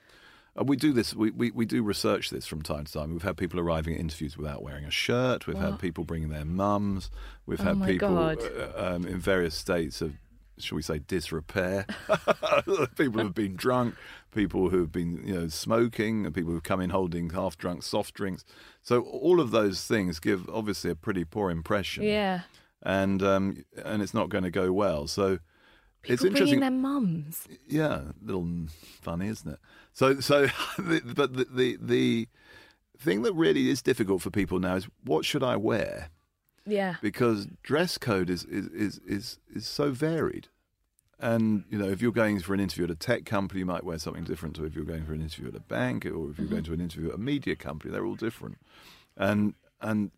Uh, 0.58 0.64
we 0.64 0.76
do 0.76 0.92
this. 0.92 1.14
We, 1.14 1.30
we, 1.30 1.50
we 1.50 1.64
do 1.64 1.82
research 1.82 2.30
this 2.30 2.46
from 2.46 2.62
time 2.62 2.84
to 2.84 2.92
time. 2.92 3.12
We've 3.12 3.22
had 3.22 3.36
people 3.36 3.60
arriving 3.60 3.94
at 3.94 4.00
interviews 4.00 4.36
without 4.36 4.62
wearing 4.62 4.84
a 4.84 4.90
shirt. 4.90 5.46
We've 5.46 5.56
had 5.56 5.78
people 5.78 6.04
bringing 6.04 6.28
their 6.28 6.44
mums. 6.44 7.10
We've 7.46 7.60
Oh 7.60 7.64
had 7.64 7.84
people 7.84 8.18
uh, 8.18 8.36
um, 8.76 9.06
in 9.06 9.18
various 9.20 9.54
states 9.54 10.00
of, 10.00 10.14
shall 10.62 10.76
we 10.76 10.82
say, 10.82 10.98
disrepair. 10.98 11.86
people 12.96 13.22
who've 13.22 13.34
been 13.34 13.56
drunk. 13.56 13.94
People 14.32 14.70
who've 14.70 14.90
been 14.90 15.22
you 15.26 15.34
know 15.34 15.48
smoking. 15.48 16.26
And 16.26 16.34
people 16.34 16.52
who've 16.52 16.62
come 16.62 16.80
in 16.80 16.90
holding 16.90 17.30
half 17.30 17.56
drunk 17.56 17.82
soft 17.82 18.14
drinks. 18.14 18.44
So 18.82 19.02
all 19.02 19.40
of 19.40 19.50
those 19.50 19.86
things 19.86 20.20
give 20.20 20.48
obviously 20.48 20.90
a 20.90 20.96
pretty 20.96 21.24
poor 21.24 21.50
impression. 21.50 22.04
Yeah. 22.04 22.42
And 22.82 23.22
um, 23.22 23.64
and 23.84 24.02
it's 24.02 24.14
not 24.14 24.28
going 24.28 24.44
to 24.44 24.50
go 24.50 24.72
well. 24.72 25.06
So. 25.06 25.38
it's 26.04 26.24
interesting. 26.24 26.60
their 26.60 26.70
mums. 26.70 27.46
Yeah, 27.66 28.00
a 28.00 28.14
little 28.24 28.48
funny, 29.02 29.28
isn't 29.28 29.52
it? 29.52 29.58
So, 29.92 30.20
so, 30.20 30.46
but 30.78 31.34
the, 31.34 31.46
the 31.50 31.78
the 31.80 32.28
thing 32.98 33.22
that 33.22 33.32
really 33.34 33.70
is 33.70 33.82
difficult 33.82 34.22
for 34.22 34.30
people 34.30 34.60
now 34.60 34.76
is 34.76 34.88
what 35.04 35.24
should 35.24 35.42
I 35.42 35.56
wear? 35.56 36.10
Yeah. 36.66 36.96
Because 37.02 37.46
dress 37.62 37.98
code 37.98 38.30
is 38.30 38.44
is 38.44 38.66
is 38.68 39.00
is, 39.06 39.38
is 39.54 39.66
so 39.66 39.90
varied. 39.90 40.48
And 41.18 41.64
you 41.68 41.78
know, 41.78 41.88
if 41.88 42.00
you're 42.00 42.12
going 42.12 42.40
for 42.40 42.54
an 42.54 42.60
interview 42.60 42.84
at 42.84 42.90
a 42.90 42.94
tech 42.94 43.24
company, 43.26 43.60
you 43.60 43.66
might 43.66 43.84
wear 43.84 43.98
something 43.98 44.24
different 44.24 44.56
to 44.56 44.64
if 44.64 44.74
you're 44.74 44.84
going 44.84 45.04
for 45.04 45.12
an 45.12 45.20
interview 45.20 45.48
at 45.48 45.54
a 45.54 45.60
bank, 45.60 46.06
or 46.06 46.08
if 46.08 46.12
you're 46.14 46.46
mm-hmm. 46.46 46.48
going 46.48 46.64
to 46.64 46.72
an 46.72 46.80
interview 46.80 47.10
at 47.10 47.16
a 47.16 47.18
media 47.18 47.56
company. 47.56 47.92
They're 47.92 48.06
all 48.06 48.16
different. 48.16 48.58
And 49.16 49.54
and 49.80 50.10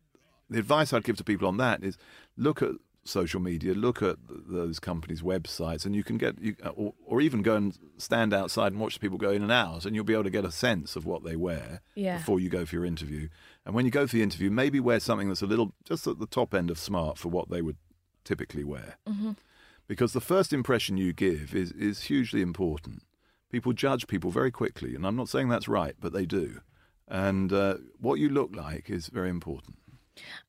the 0.48 0.58
advice 0.58 0.92
I'd 0.92 1.04
give 1.04 1.16
to 1.16 1.24
people 1.24 1.48
on 1.48 1.56
that 1.56 1.82
is 1.82 1.98
look 2.36 2.62
at 2.62 2.72
social 3.04 3.40
media, 3.40 3.74
look 3.74 4.02
at 4.02 4.16
those 4.28 4.78
companies' 4.78 5.22
websites, 5.22 5.84
and 5.84 5.94
you 5.94 6.04
can 6.04 6.18
get, 6.18 6.40
you, 6.40 6.54
or, 6.76 6.94
or 7.04 7.20
even 7.20 7.42
go 7.42 7.56
and 7.56 7.76
stand 7.96 8.32
outside 8.32 8.72
and 8.72 8.80
watch 8.80 9.00
people 9.00 9.18
go 9.18 9.30
in 9.30 9.42
and 9.42 9.50
out, 9.50 9.84
and 9.84 9.94
you'll 9.94 10.04
be 10.04 10.12
able 10.12 10.24
to 10.24 10.30
get 10.30 10.44
a 10.44 10.52
sense 10.52 10.94
of 10.94 11.04
what 11.04 11.24
they 11.24 11.34
wear 11.36 11.80
Yeah. 11.94 12.18
before 12.18 12.38
you 12.38 12.48
go 12.48 12.64
for 12.64 12.76
your 12.76 12.84
interview. 12.84 13.28
And 13.66 13.74
when 13.74 13.84
you 13.84 13.90
go 13.90 14.06
for 14.06 14.16
the 14.16 14.22
interview, 14.22 14.50
maybe 14.50 14.78
wear 14.80 15.00
something 15.00 15.28
that's 15.28 15.42
a 15.42 15.46
little 15.46 15.72
just 15.84 16.06
at 16.06 16.18
the 16.18 16.26
top 16.26 16.54
end 16.54 16.70
of 16.70 16.78
smart 16.78 17.18
for 17.18 17.28
what 17.28 17.50
they 17.50 17.60
would 17.62 17.76
typically 18.24 18.64
wear. 18.64 18.96
Mm-hmm. 19.08 19.32
Because 19.88 20.12
the 20.12 20.20
first 20.20 20.52
impression 20.52 20.96
you 20.96 21.12
give 21.12 21.54
is, 21.54 21.72
is 21.72 22.02
hugely 22.02 22.40
important. 22.40 23.02
People 23.50 23.72
judge 23.72 24.06
people 24.06 24.30
very 24.30 24.50
quickly, 24.50 24.94
and 24.94 25.04
I'm 25.06 25.16
not 25.16 25.28
saying 25.28 25.48
that's 25.48 25.68
right, 25.68 25.94
but 26.00 26.12
they 26.12 26.24
do. 26.24 26.60
And 27.08 27.52
uh, 27.52 27.78
what 28.00 28.20
you 28.20 28.28
look 28.30 28.54
like 28.54 28.88
is 28.88 29.08
very 29.08 29.28
important. 29.28 29.76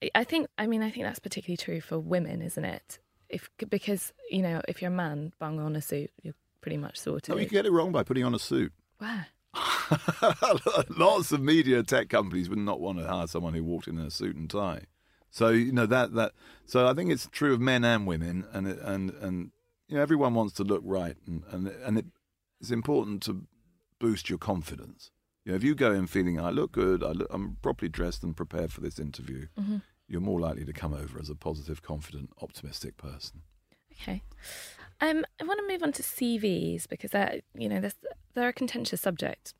I- 0.02 0.12
I 0.16 0.24
think. 0.24 0.48
I 0.58 0.68
mean, 0.68 0.82
I 0.82 0.90
think 0.92 1.06
that's 1.06 1.20
particularly 1.20 1.58
true 1.58 1.82
for 1.82 2.00
women, 2.00 2.42
isn't 2.42 2.66
it? 2.66 3.00
If 3.30 3.50
because 3.70 4.14
you 4.30 4.42
know, 4.42 4.62
if 4.68 4.82
you're 4.82 4.92
a 4.92 4.94
man, 4.94 5.34
bung 5.40 5.60
on 5.60 5.76
a 5.76 5.82
suit, 5.82 6.12
you're 6.22 6.36
pretty 6.62 6.78
much 6.78 7.00
sorted. 7.00 7.34
No, 7.36 7.40
you 7.42 7.48
can 7.48 7.54
get 7.56 7.66
it 7.66 7.72
wrong 7.72 7.92
by 7.92 8.04
putting 8.04 8.24
on 8.24 8.34
a 8.36 8.40
suit. 8.40 8.72
Wow. 9.02 9.24
Lots 10.98 11.32
of 11.32 11.42
media 11.42 11.84
tech 11.84 12.10
companies 12.10 12.50
would 12.50 12.58
not 12.60 12.80
want 12.80 12.98
to 13.00 13.08
hire 13.08 13.28
someone 13.28 13.54
who 13.54 13.64
walked 13.64 13.88
in 13.88 13.98
in 13.98 14.06
a 14.06 14.12
suit 14.12 14.36
and 14.36 14.50
tie. 14.50 14.82
So 15.30 15.50
you 15.50 15.72
know 15.72 15.86
that 15.88 16.14
that. 16.14 16.34
So 16.66 16.88
I 16.88 16.94
think 16.94 17.12
it's 17.12 17.28
true 17.32 17.54
of 17.54 17.60
men 17.62 17.84
and 17.84 18.06
women, 18.06 18.46
and 18.54 18.68
it, 18.68 18.80
and 18.82 19.12
and 19.12 19.52
you 19.88 19.96
know 19.96 20.02
everyone 20.02 20.34
wants 20.36 20.54
to 20.56 20.64
look 20.64 20.82
right, 20.86 21.16
and 21.28 21.44
and 21.52 21.68
and 21.68 21.98
it, 22.00 22.06
it's 22.62 22.72
important 22.72 23.24
to 23.24 23.46
boost 24.00 24.30
your 24.30 24.38
confidence. 24.40 25.12
You 25.46 25.52
know, 25.52 25.56
if 25.56 25.64
you 25.64 25.76
go 25.76 25.92
in 25.92 26.08
feeling 26.08 26.40
I 26.40 26.52
look 26.52 26.72
good, 26.72 27.04
I 27.04 27.12
look, 27.12 27.28
I'm 27.32 27.58
properly 27.62 27.90
dressed 27.90 28.24
and 28.24 28.36
prepared 28.36 28.72
for 28.72 28.82
this 28.82 28.98
interview, 28.98 29.48
you're 30.08 30.22
more 30.22 30.40
likely 30.40 30.64
to 30.66 30.74
come 30.74 30.94
over 30.94 31.20
as 31.20 31.30
a 31.30 31.36
positive, 31.36 31.82
confident, 31.82 32.30
optimistic 32.42 32.98
person. 32.98 33.42
Okay. 33.92 34.24
Um, 35.02 35.26
I 35.42 35.44
want 35.44 35.60
to 35.60 35.68
move 35.68 35.84
on 35.84 35.92
to 35.94 36.04
CVs 36.04 36.88
because 36.88 37.12
they're, 37.12 37.42
you 37.56 37.68
know, 37.68 37.82
they're, 37.82 37.92
they're 38.34 38.50
a 38.50 38.54
contentious 38.54 39.02
subject, 39.02 39.54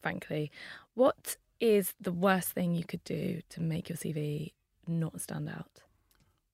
frankly. 0.00 0.50
What 0.94 1.36
is 1.60 1.94
the 2.00 2.12
worst 2.12 2.50
thing 2.50 2.74
you 2.74 2.84
could 2.84 3.04
do 3.04 3.40
to 3.50 3.60
make 3.60 3.88
your 3.88 3.96
CV 3.96 4.52
not 4.86 5.20
stand 5.20 5.48
out? 5.48 5.82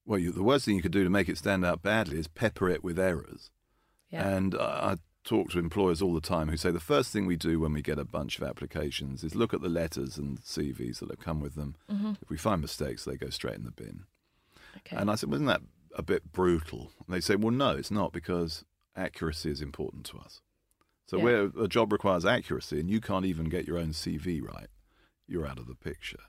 Well, 0.04 0.18
you, 0.18 0.32
the 0.32 0.42
worst 0.42 0.64
thing 0.64 0.76
you 0.76 0.82
could 0.82 0.92
do 0.92 1.04
to 1.04 1.10
make 1.10 1.28
it 1.28 1.38
stand 1.38 1.64
out 1.64 1.82
badly 1.82 2.18
is 2.18 2.28
pepper 2.28 2.68
it 2.68 2.82
with 2.82 2.98
errors. 2.98 3.50
Yeah. 4.10 4.28
And 4.28 4.54
I, 4.54 4.96
talk 5.24 5.50
to 5.50 5.58
employers 5.58 6.02
all 6.02 6.12
the 6.12 6.20
time 6.20 6.48
who 6.48 6.56
say 6.56 6.70
the 6.70 6.78
first 6.80 7.10
thing 7.12 7.26
we 7.26 7.36
do 7.36 7.58
when 7.58 7.72
we 7.72 7.80
get 7.82 7.98
a 7.98 8.04
bunch 8.04 8.36
of 8.38 8.44
applications 8.46 9.24
is 9.24 9.34
look 9.34 9.54
at 9.54 9.62
the 9.62 9.68
letters 9.68 10.18
and 10.18 10.40
CVs 10.42 10.98
that 11.00 11.08
have 11.10 11.18
come 11.20 11.40
with 11.40 11.54
them. 11.54 11.76
Mm-hmm. 11.90 12.12
If 12.20 12.28
we 12.28 12.36
find 12.36 12.60
mistakes, 12.60 13.04
they 13.04 13.16
go 13.16 13.30
straight 13.30 13.56
in 13.56 13.64
the 13.64 13.70
bin. 13.70 14.04
Okay. 14.78 14.96
And 14.96 15.10
I 15.10 15.14
said, 15.14 15.30
wasn't 15.30 15.48
that 15.48 15.62
a 15.96 16.02
bit 16.02 16.32
brutal? 16.32 16.90
And 17.06 17.14
they 17.14 17.20
say, 17.20 17.36
well, 17.36 17.52
no, 17.52 17.70
it's 17.70 17.90
not 17.90 18.12
because 18.12 18.64
accuracy 18.96 19.50
is 19.50 19.62
important 19.62 20.04
to 20.06 20.18
us. 20.18 20.42
So 21.06 21.16
Yeah. 21.18 21.24
where 21.24 21.42
a 21.58 21.68
job 21.68 21.92
requires 21.92 22.24
accuracy 22.26 22.80
and 22.80 22.90
you 22.90 23.00
can't 23.00 23.24
even 23.24 23.48
get 23.48 23.66
your 23.66 23.78
own 23.78 23.90
CV 23.90 24.42
right, 24.42 24.68
you're 25.26 25.46
out 25.46 25.58
of 25.58 25.66
the 25.66 25.74
picture. 25.74 26.20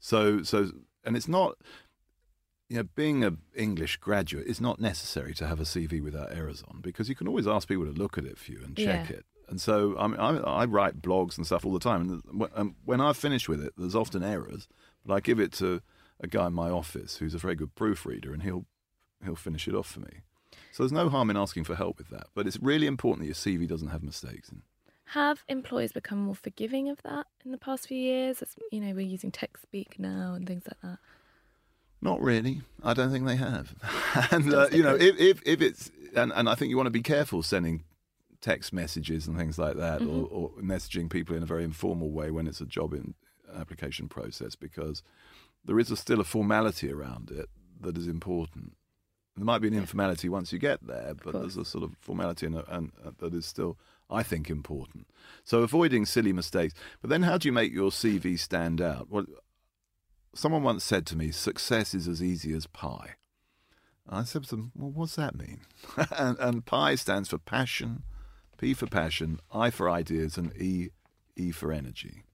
So, 0.00 0.42
so, 0.42 0.70
and 1.04 1.16
it's 1.16 1.28
not, 1.28 1.56
you 2.68 2.76
know, 2.76 2.82
being 2.94 3.24
an 3.24 3.38
English 3.54 3.96
graduate 3.96 4.46
is 4.46 4.60
not 4.60 4.80
necessary 4.80 5.34
to 5.34 5.46
have 5.46 5.58
a 5.60 5.64
CV 5.64 6.02
without 6.02 6.32
errors 6.36 6.62
on 6.68 6.80
because 6.80 7.08
you 7.08 7.14
can 7.14 7.26
always 7.26 7.46
ask 7.46 7.66
people 7.68 7.84
to 7.86 7.92
look 7.92 8.18
at 8.18 8.24
it 8.24 8.38
for 8.38 8.52
you 8.52 8.60
and 8.64 8.76
check 8.76 9.08
Yeah. 9.08 9.16
it. 9.16 9.26
And 9.48 9.58
so 9.60 9.96
I, 9.98 10.06
mean, 10.06 10.20
I, 10.20 10.36
I 10.36 10.64
write 10.66 11.00
blogs 11.00 11.38
and 11.38 11.46
stuff 11.46 11.64
all 11.64 11.72
the 11.72 11.78
time. 11.78 12.22
And 12.54 12.74
when 12.84 13.00
um, 13.00 13.06
I've 13.06 13.16
finished 13.16 13.48
with 13.48 13.62
it, 13.64 13.72
there's 13.78 13.94
often 13.94 14.22
errors, 14.22 14.68
but 15.06 15.14
I 15.14 15.20
give 15.20 15.40
it 15.40 15.52
to 15.54 15.80
a 16.20 16.26
guy 16.26 16.48
in 16.48 16.52
my 16.52 16.68
office 16.68 17.16
who's 17.16 17.32
a 17.34 17.38
very 17.38 17.54
good 17.54 17.74
proofreader, 17.74 18.34
and 18.34 18.42
he'll 18.42 18.66
he'll 19.24 19.36
finish 19.36 19.66
it 19.66 19.74
off 19.74 19.86
for 19.86 20.00
me. 20.00 20.20
So 20.72 20.82
there's 20.82 20.92
no 20.92 21.08
harm 21.08 21.30
in 21.30 21.36
asking 21.38 21.64
for 21.64 21.74
help 21.76 21.96
with 21.96 22.10
that. 22.10 22.26
But 22.34 22.46
it's 22.46 22.58
really 22.60 22.86
important 22.86 23.20
that 23.26 23.26
your 23.26 23.58
CV 23.58 23.66
doesn't 23.66 23.88
have 23.88 24.02
mistakes 24.02 24.50
in. 24.50 24.62
Have 25.12 25.42
employers 25.48 25.92
become 25.92 26.18
more 26.18 26.34
forgiving 26.34 26.90
of 26.90 27.00
that 27.02 27.26
in 27.42 27.50
the 27.50 27.56
past 27.58 27.88
few 27.88 27.96
years? 27.96 28.42
It's, 28.42 28.54
you 28.70 28.80
know, 28.80 28.92
we're 28.92 29.00
using 29.00 29.30
text 29.30 29.62
speak 29.62 29.98
now 29.98 30.34
and 30.34 30.46
things 30.46 30.64
like 30.66 30.80
that. 30.82 30.98
Not 32.00 32.20
really. 32.20 32.62
I 32.82 32.94
don't 32.94 33.10
think 33.10 33.26
they 33.26 33.36
have. 33.36 33.74
and 34.30 34.52
uh, 34.54 34.68
you 34.70 34.82
know, 34.82 34.94
if, 34.94 35.18
if 35.18 35.42
if 35.44 35.60
it's 35.60 35.90
and, 36.14 36.32
and 36.34 36.48
I 36.48 36.54
think 36.54 36.70
you 36.70 36.76
want 36.76 36.86
to 36.86 36.90
be 36.92 37.02
careful 37.02 37.42
sending 37.42 37.84
text 38.40 38.72
messages 38.72 39.26
and 39.26 39.36
things 39.36 39.58
like 39.58 39.76
that, 39.76 40.00
Mm-hmm. 40.00 40.10
or, 40.10 40.28
or 40.30 40.50
messaging 40.62 41.10
people 41.10 41.34
in 41.36 41.42
a 41.42 41.46
very 41.46 41.64
informal 41.64 42.10
way 42.10 42.30
when 42.30 42.46
it's 42.46 42.60
a 42.60 42.66
job 42.66 42.94
in 42.94 43.14
application 43.56 44.08
process, 44.08 44.54
because 44.54 45.02
there 45.64 45.78
is 45.78 45.90
a, 45.90 45.96
still 45.96 46.20
a 46.20 46.24
formality 46.24 46.92
around 46.92 47.30
it 47.30 47.48
that 47.80 47.96
is 47.96 48.06
important. 48.06 48.74
There 49.36 49.44
might 49.44 49.60
be 49.60 49.68
an 49.68 49.74
informality 49.74 50.28
once 50.28 50.52
you 50.52 50.58
get 50.58 50.86
there, 50.86 51.14
but 51.22 51.32
there's 51.32 51.56
a 51.56 51.64
sort 51.64 51.84
of 51.84 51.96
formality 52.00 52.46
and, 52.46 52.62
and 52.68 52.92
uh, 53.04 53.10
that 53.18 53.34
is 53.34 53.46
still, 53.46 53.76
I 54.10 54.22
think, 54.22 54.50
important. 54.50 55.06
So 55.44 55.62
avoiding 55.62 56.06
silly 56.06 56.32
mistakes. 56.32 56.74
But 57.00 57.10
then, 57.10 57.22
how 57.22 57.38
do 57.38 57.46
you 57.48 57.52
make 57.52 57.72
your 57.72 57.90
CV 57.90 58.38
stand 58.38 58.80
out? 58.80 59.08
Well, 59.10 59.26
someone 60.34 60.62
once 60.62 60.84
said 60.84 61.06
to 61.06 61.16
me, 61.16 61.30
"Success 61.30 61.94
is 61.94 62.08
as 62.08 62.22
easy 62.22 62.52
as 62.52 62.66
pie." 62.66 63.14
I 64.08 64.24
said 64.24 64.44
to 64.44 64.50
them, 64.50 64.72
"Well, 64.74 64.90
what's 64.90 65.16
that 65.16 65.36
mean?" 65.36 65.60
and, 66.16 66.38
and 66.38 66.98
stands 66.98 67.28
for 67.28 67.38
passion, 67.38 68.04
P 68.56 68.74
for 68.74 68.86
passion, 68.86 69.40
I 69.52 69.70
for 69.70 69.90
ideas, 69.90 70.36
and 70.36 70.54
E 70.56 70.90
E 71.36 71.50
for 71.50 71.72
energy. 71.72 72.24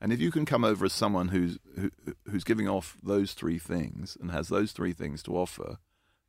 And 0.00 0.12
if 0.12 0.20
you 0.20 0.30
can 0.30 0.44
come 0.44 0.64
over 0.64 0.84
as 0.84 0.92
someone 0.92 1.28
who's 1.28 1.58
who, 1.74 1.90
who's 2.30 2.44
giving 2.44 2.68
off 2.68 2.96
those 3.02 3.32
three 3.32 3.58
things 3.58 4.16
and 4.20 4.30
has 4.30 4.48
those 4.48 4.72
three 4.72 4.92
things 4.92 5.22
to 5.24 5.36
offer, 5.36 5.78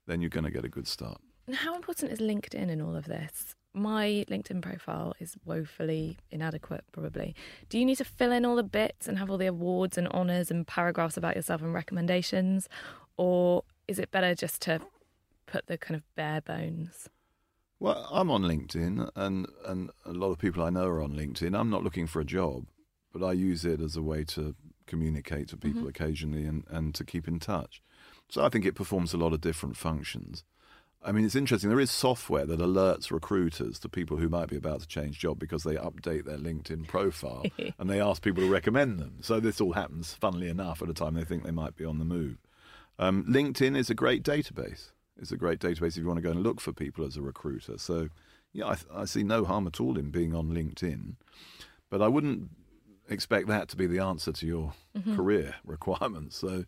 then 0.05 0.21
you're 0.21 0.29
going 0.29 0.45
to 0.45 0.51
get 0.51 0.65
a 0.65 0.69
good 0.69 0.87
start. 0.87 1.19
How 1.53 1.75
important 1.75 2.11
is 2.11 2.19
LinkedIn 2.19 2.69
in 2.69 2.81
all 2.81 2.95
of 2.95 3.05
this? 3.05 3.55
My 3.77 4.25
LinkedIn 4.27 4.63
profile 4.63 5.13
is 5.19 5.35
woefully 5.45 6.17
inadequate, 6.31 6.83
probably. 6.91 7.35
Do 7.69 7.77
you 7.77 7.85
need 7.85 7.97
to 7.97 8.05
fill 8.05 8.31
in 8.31 8.43
all 8.43 8.55
the 8.55 8.63
bits 8.63 9.07
and 9.07 9.19
have 9.19 9.29
all 9.29 9.37
the 9.37 9.45
awards 9.45 9.99
and 9.99 10.07
honours 10.07 10.49
and 10.49 10.65
paragraphs 10.65 11.15
about 11.15 11.35
yourself 11.35 11.61
and 11.61 11.73
recommendations? 11.73 12.67
Or 13.17 13.63
is 13.87 13.99
it 13.99 14.09
better 14.09 14.33
just 14.33 14.63
to 14.63 14.81
put 15.45 15.67
the 15.67 15.77
kind 15.77 15.95
of 15.95 16.03
bare 16.15 16.41
bones? 16.41 17.07
Well, 17.79 18.07
I'm 18.11 18.31
on 18.31 18.41
LinkedIn, 18.41 19.11
and, 19.15 19.47
and 19.63 19.91
a 20.03 20.11
lot 20.11 20.31
of 20.31 20.39
people 20.39 20.63
I 20.63 20.71
know 20.71 20.87
are 20.87 21.03
on 21.03 21.13
LinkedIn. 21.13 21.55
I'm 21.57 21.69
not 21.69 21.83
looking 21.83 22.07
for 22.07 22.19
a 22.19 22.25
job, 22.25 22.65
but 23.13 23.23
I 23.23 23.33
use 23.33 23.63
it 23.63 23.79
as 23.79 23.95
a 23.95 24.01
way 24.01 24.23
to 24.23 24.55
communicate 24.87 25.49
to 25.49 25.57
people 25.57 25.81
mm-hmm. 25.81 25.89
occasionally 25.89 26.45
and, 26.45 26.63
and 26.69 26.95
to 26.95 27.03
keep 27.03 27.27
in 27.27 27.37
touch. 27.37 27.83
So 28.29 28.43
I 28.43 28.49
think 28.49 28.65
it 28.65 28.73
performs 28.73 29.13
a 29.13 29.17
lot 29.17 29.33
of 29.33 29.41
different 29.41 29.77
functions. 29.77 30.43
I 31.03 31.11
mean, 31.11 31.25
it's 31.25 31.35
interesting. 31.35 31.69
There 31.69 31.79
is 31.79 31.91
software 31.91 32.45
that 32.45 32.59
alerts 32.59 33.11
recruiters 33.11 33.79
to 33.79 33.89
people 33.89 34.17
who 34.17 34.29
might 34.29 34.49
be 34.49 34.57
about 34.57 34.81
to 34.81 34.87
change 34.87 35.19
job 35.19 35.39
because 35.39 35.63
they 35.63 35.75
update 35.75 36.25
their 36.25 36.37
LinkedIn 36.37 36.87
profile 36.87 37.45
and 37.79 37.89
they 37.89 38.01
ask 38.01 38.21
people 38.21 38.43
to 38.43 38.49
recommend 38.49 38.99
them. 38.99 39.17
So 39.21 39.39
this 39.39 39.61
all 39.61 39.73
happens, 39.73 40.15
funnily 40.15 40.49
enough, 40.49 40.81
at 40.81 40.89
a 40.89 40.93
time 40.93 41.13
they 41.13 41.23
think 41.23 41.43
they 41.43 41.51
might 41.51 41.75
be 41.75 41.85
on 41.85 41.99
the 41.99 42.05
move. 42.05 42.37
Um, 42.99 43.23
LinkedIn 43.25 43.77
is 43.77 43.89
a 43.89 43.95
great 43.95 44.23
database. 44.23 44.91
It's 45.19 45.31
a 45.31 45.37
great 45.37 45.59
database 45.59 45.89
if 45.89 45.97
you 45.97 46.07
want 46.07 46.17
to 46.17 46.23
go 46.23 46.31
and 46.31 46.43
look 46.43 46.59
for 46.59 46.73
people 46.73 47.05
as 47.05 47.15
a 47.15 47.21
recruiter. 47.21 47.77
So, 47.77 48.09
yeah, 48.53 48.65
I, 48.65 49.01
I 49.01 49.05
see 49.05 49.23
no 49.23 49.45
harm 49.45 49.67
at 49.67 49.79
all 49.79 49.97
in 49.97 50.09
being 50.09 50.35
on 50.35 50.49
LinkedIn, 50.49 51.15
but 51.89 52.01
I 52.01 52.07
wouldn't 52.07 52.49
expect 53.09 53.47
that 53.47 53.69
to 53.69 53.77
be 53.77 53.87
the 53.87 53.99
answer 53.99 54.31
to 54.31 54.45
your 54.45 54.73
career 55.15 55.55
requirements. 55.65 56.37
So, 56.37 56.65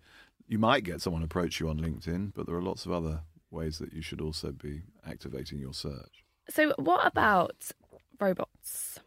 you 0.47 0.57
might 0.57 0.83
get 0.83 0.99
someone 0.99 1.21
approach 1.21 1.59
you 1.59 1.69
on 1.69 1.79
LinkedIn, 1.79 2.33
but 2.35 2.47
there 2.47 2.55
are 2.55 2.61
lots 2.61 2.85
of 2.85 2.91
other 2.91 3.21
ways 3.51 3.79
that 3.79 3.93
you 3.93 4.01
should 4.01 4.21
also 4.21 4.51
be 4.51 4.81
activating 5.07 5.59
your 5.59 5.73
search. 5.73 6.23
So, 6.49 6.73
what 6.77 7.05
about 7.05 7.71
robots? 8.19 8.99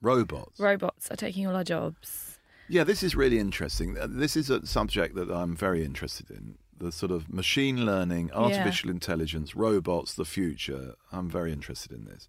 Robots. 0.00 0.58
Robots 0.58 1.10
are 1.10 1.16
taking 1.16 1.46
all 1.46 1.54
our 1.56 1.64
jobs. 1.64 2.38
Yeah, 2.68 2.84
this 2.84 3.02
is 3.02 3.14
really 3.14 3.38
interesting. 3.38 3.96
Uh, 3.98 4.06
This 4.08 4.36
is 4.36 4.50
a 4.50 4.66
subject 4.66 5.14
that 5.14 5.30
I'm 5.30 5.54
very 5.56 5.84
interested 5.84 6.30
in. 6.30 6.58
The 6.76 6.90
sort 6.90 7.12
of 7.12 7.32
machine 7.32 7.84
learning, 7.86 8.32
artificial 8.32 8.90
intelligence, 8.90 9.54
robots, 9.54 10.14
the 10.14 10.24
future. 10.24 10.94
I'm 11.12 11.28
very 11.30 11.52
interested 11.52 11.92
in 11.92 12.04
this. 12.06 12.28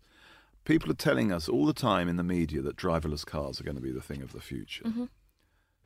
People 0.65 0.91
are 0.91 0.95
telling 0.95 1.31
us 1.31 1.49
all 1.49 1.65
the 1.65 1.73
time 1.73 2.07
in 2.07 2.17
the 2.17 2.23
media 2.23 2.61
that 2.61 2.75
driverless 2.77 3.25
cars 3.25 3.59
are 3.59 3.63
going 3.63 3.75
to 3.75 3.81
be 3.81 3.91
the 3.91 4.01
thing 4.01 4.21
of 4.21 4.31
the 4.31 4.39
future. 4.41 4.83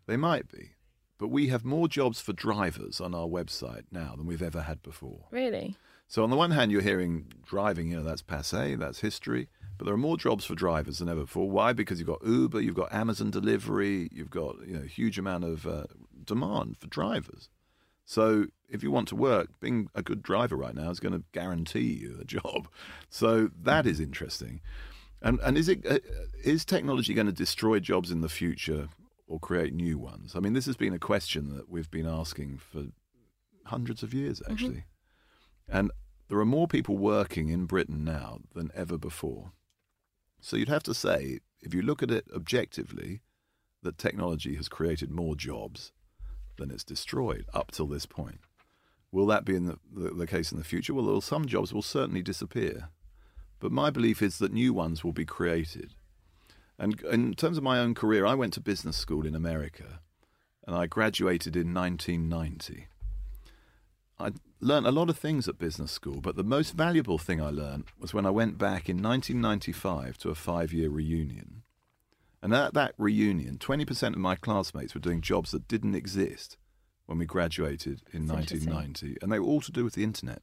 They 0.06 0.18
might 0.18 0.52
be. 0.52 0.72
But 1.18 1.30
we 1.30 1.48
have 1.48 1.66
more 1.66 1.88
jobs 1.88 2.22
for 2.22 2.34
drivers 2.34 3.02
on 3.02 3.16
our 3.16 3.28
website 3.28 3.84
now 3.92 4.16
than 4.16 4.28
we've 4.28 4.42
ever 4.42 4.62
had 4.62 4.84
before. 4.84 5.26
Really? 5.32 5.76
So 6.08 6.24
on 6.24 6.30
the 6.30 6.38
one 6.38 6.52
hand, 6.52 6.72
you're 6.72 6.82
hearing 6.82 7.34
driving, 7.46 7.92
you 7.92 7.98
know, 7.98 8.04
that's 8.04 8.22
passe, 8.22 8.76
that's 8.76 9.02
history. 9.02 9.50
But 9.78 9.86
there 9.86 9.94
are 9.94 9.98
more 9.98 10.18
jobs 10.18 10.46
for 10.46 10.56
drivers 10.56 11.00
than 11.00 11.10
ever 11.10 11.22
before. 11.22 11.50
Why? 11.50 11.74
Because 11.74 12.00
you've 12.00 12.08
got 12.08 12.26
Uber, 12.26 12.62
you've 12.62 12.76
got 12.76 12.94
Amazon 12.94 13.30
delivery, 13.30 14.10
you've 14.12 14.32
got 14.32 14.56
you 14.66 14.74
know 14.74 14.84
a 14.84 14.88
huge 14.88 15.20
amount 15.20 15.44
of 15.44 15.68
uh, 15.68 15.84
demand 16.24 16.78
for 16.78 16.88
drivers. 16.88 17.50
So 18.06 18.48
if 18.70 18.84
you 18.84 18.90
want 18.90 19.10
to 19.10 19.16
work, 19.16 19.50
being 19.60 19.90
a 19.94 20.02
good 20.02 20.24
driver 20.24 20.56
right 20.56 20.74
now 20.74 20.90
is 20.90 21.00
going 21.00 21.14
to 21.14 21.24
guarantee 21.32 22.00
you 22.02 22.18
a 22.20 22.26
job. 22.26 22.70
So 23.10 23.50
that 23.62 23.86
is 23.86 24.00
interesting. 24.00 24.62
And 25.22 25.40
and 25.44 25.58
is 25.58 25.68
it 25.70 25.86
uh, 25.86 26.00
is 26.44 26.64
technology 26.66 27.14
going 27.14 27.28
to 27.28 27.34
destroy 27.34 27.80
jobs 27.80 28.12
in 28.12 28.22
the 28.22 28.30
future 28.30 28.88
or 29.28 29.40
create 29.40 29.74
new 29.74 29.98
ones? 29.98 30.34
I 30.36 30.40
mean, 30.40 30.54
this 30.54 30.66
has 30.66 30.78
been 30.78 30.94
a 30.94 31.00
question 31.00 31.56
that 31.56 31.70
we've 31.70 31.92
been 31.92 32.08
asking 32.08 32.58
for 32.58 32.86
hundreds 33.66 34.02
of 34.04 34.14
years 34.14 34.40
mm-hmm. 34.40 34.52
actually. 34.52 34.84
And 35.70 35.92
there 36.30 36.40
are 36.40 36.46
more 36.46 36.68
people 36.68 36.98
working 36.98 37.50
in 37.50 37.66
Britain 37.66 38.04
now 38.04 38.40
than 38.56 38.72
ever 38.74 38.98
before. 38.98 39.52
So 40.40 40.56
you'd 40.56 40.70
have 40.70 40.84
to 40.84 40.94
say, 40.94 41.40
if 41.62 41.74
you 41.74 41.82
look 41.82 42.02
at 42.04 42.12
it 42.12 42.26
objectively, 42.34 43.22
that 43.84 43.98
technology 43.98 44.56
has 44.56 44.68
created 44.68 45.12
more 45.12 45.36
jobs 45.36 45.92
than 46.58 46.72
it's 46.72 46.84
destroyed 46.84 47.46
up 47.54 47.72
till 47.72 47.88
this 47.88 48.06
point. 48.06 48.40
Will 49.12 49.28
that 49.28 49.46
be 49.46 49.56
in 49.56 49.66
the, 49.66 49.78
the, 49.94 50.10
the 50.10 50.28
case 50.28 50.52
in 50.52 50.58
the 50.58 50.64
future? 50.64 50.94
Well, 50.94 51.22
some 51.22 51.46
jobs 51.46 51.74
will 51.74 51.82
certainly 51.82 52.22
disappear. 52.22 52.90
But 53.60 53.72
my 53.72 53.90
belief 53.90 54.22
is 54.22 54.38
that 54.40 54.52
new 54.54 54.74
ones 54.74 55.04
will 55.04 55.14
be 55.14 55.26
created. 55.26 55.94
And 56.80 57.02
in 57.02 57.34
terms 57.34 57.58
of 57.58 57.64
my 57.64 57.80
own 57.80 57.96
career, 57.96 58.26
I 58.26 58.36
went 58.36 58.54
to 58.54 58.62
business 58.62 58.98
school 58.98 59.26
in 59.26 59.36
America 59.36 60.00
and 60.66 60.76
I 60.76 60.86
graduated 60.86 61.56
in 61.56 61.74
1990. 61.74 62.88
I 64.20 64.32
learned 64.60 64.88
a 64.88 64.92
lot 64.92 65.10
of 65.10 65.18
things 65.18 65.48
at 65.48 65.58
business 65.58 65.92
school, 65.92 66.20
but 66.22 66.36
the 66.36 66.44
most 66.44 66.76
valuable 66.76 67.18
thing 67.18 67.42
I 67.42 67.50
learned 67.50 67.86
was 68.00 68.14
when 68.14 68.26
I 68.26 68.32
went 68.32 68.58
back 68.58 68.90
in 68.90 69.02
1995 69.02 70.18
to 70.20 70.30
a 70.30 70.36
five 70.36 70.74
year 70.74 70.90
reunion. 70.90 71.64
And 72.42 72.54
at 72.54 72.74
that 72.74 72.94
reunion, 72.98 73.58
20% 73.58 74.10
of 74.10 74.18
my 74.18 74.36
classmates 74.36 74.94
were 74.94 75.02
doing 75.02 75.22
jobs 75.22 75.52
that 75.52 75.68
didn't 75.68 75.96
exist 75.96 76.58
when 77.06 77.18
we 77.18 77.26
graduated 77.26 78.04
in 78.12 78.26
That's 78.26 78.52
1990, 78.52 79.18
and 79.22 79.32
they 79.32 79.40
were 79.40 79.46
all 79.46 79.62
to 79.62 79.72
do 79.72 79.84
with 79.84 79.94
the 79.94 80.04
internet. 80.04 80.42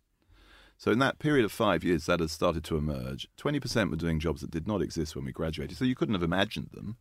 So 0.76 0.90
in 0.90 0.99
that 0.99 1.19
period 1.19 1.45
of 1.45 1.52
five 1.52 1.85
years, 1.85 2.07
that 2.07 2.21
had 2.21 2.31
started 2.31 2.64
to 2.64 2.76
emerge. 2.76 3.28
20% 3.38 3.90
were 3.90 3.97
doing 3.97 4.21
jobs 4.21 4.40
that 4.40 4.50
did 4.50 4.66
not 4.66 4.83
exist 4.83 5.14
when 5.14 5.25
we 5.25 5.33
graduated, 5.33 5.76
so 5.76 5.85
you 5.85 5.95
couldn't 5.95 6.14
have 6.14 6.23
imagined 6.23 6.71
them. 6.73 6.97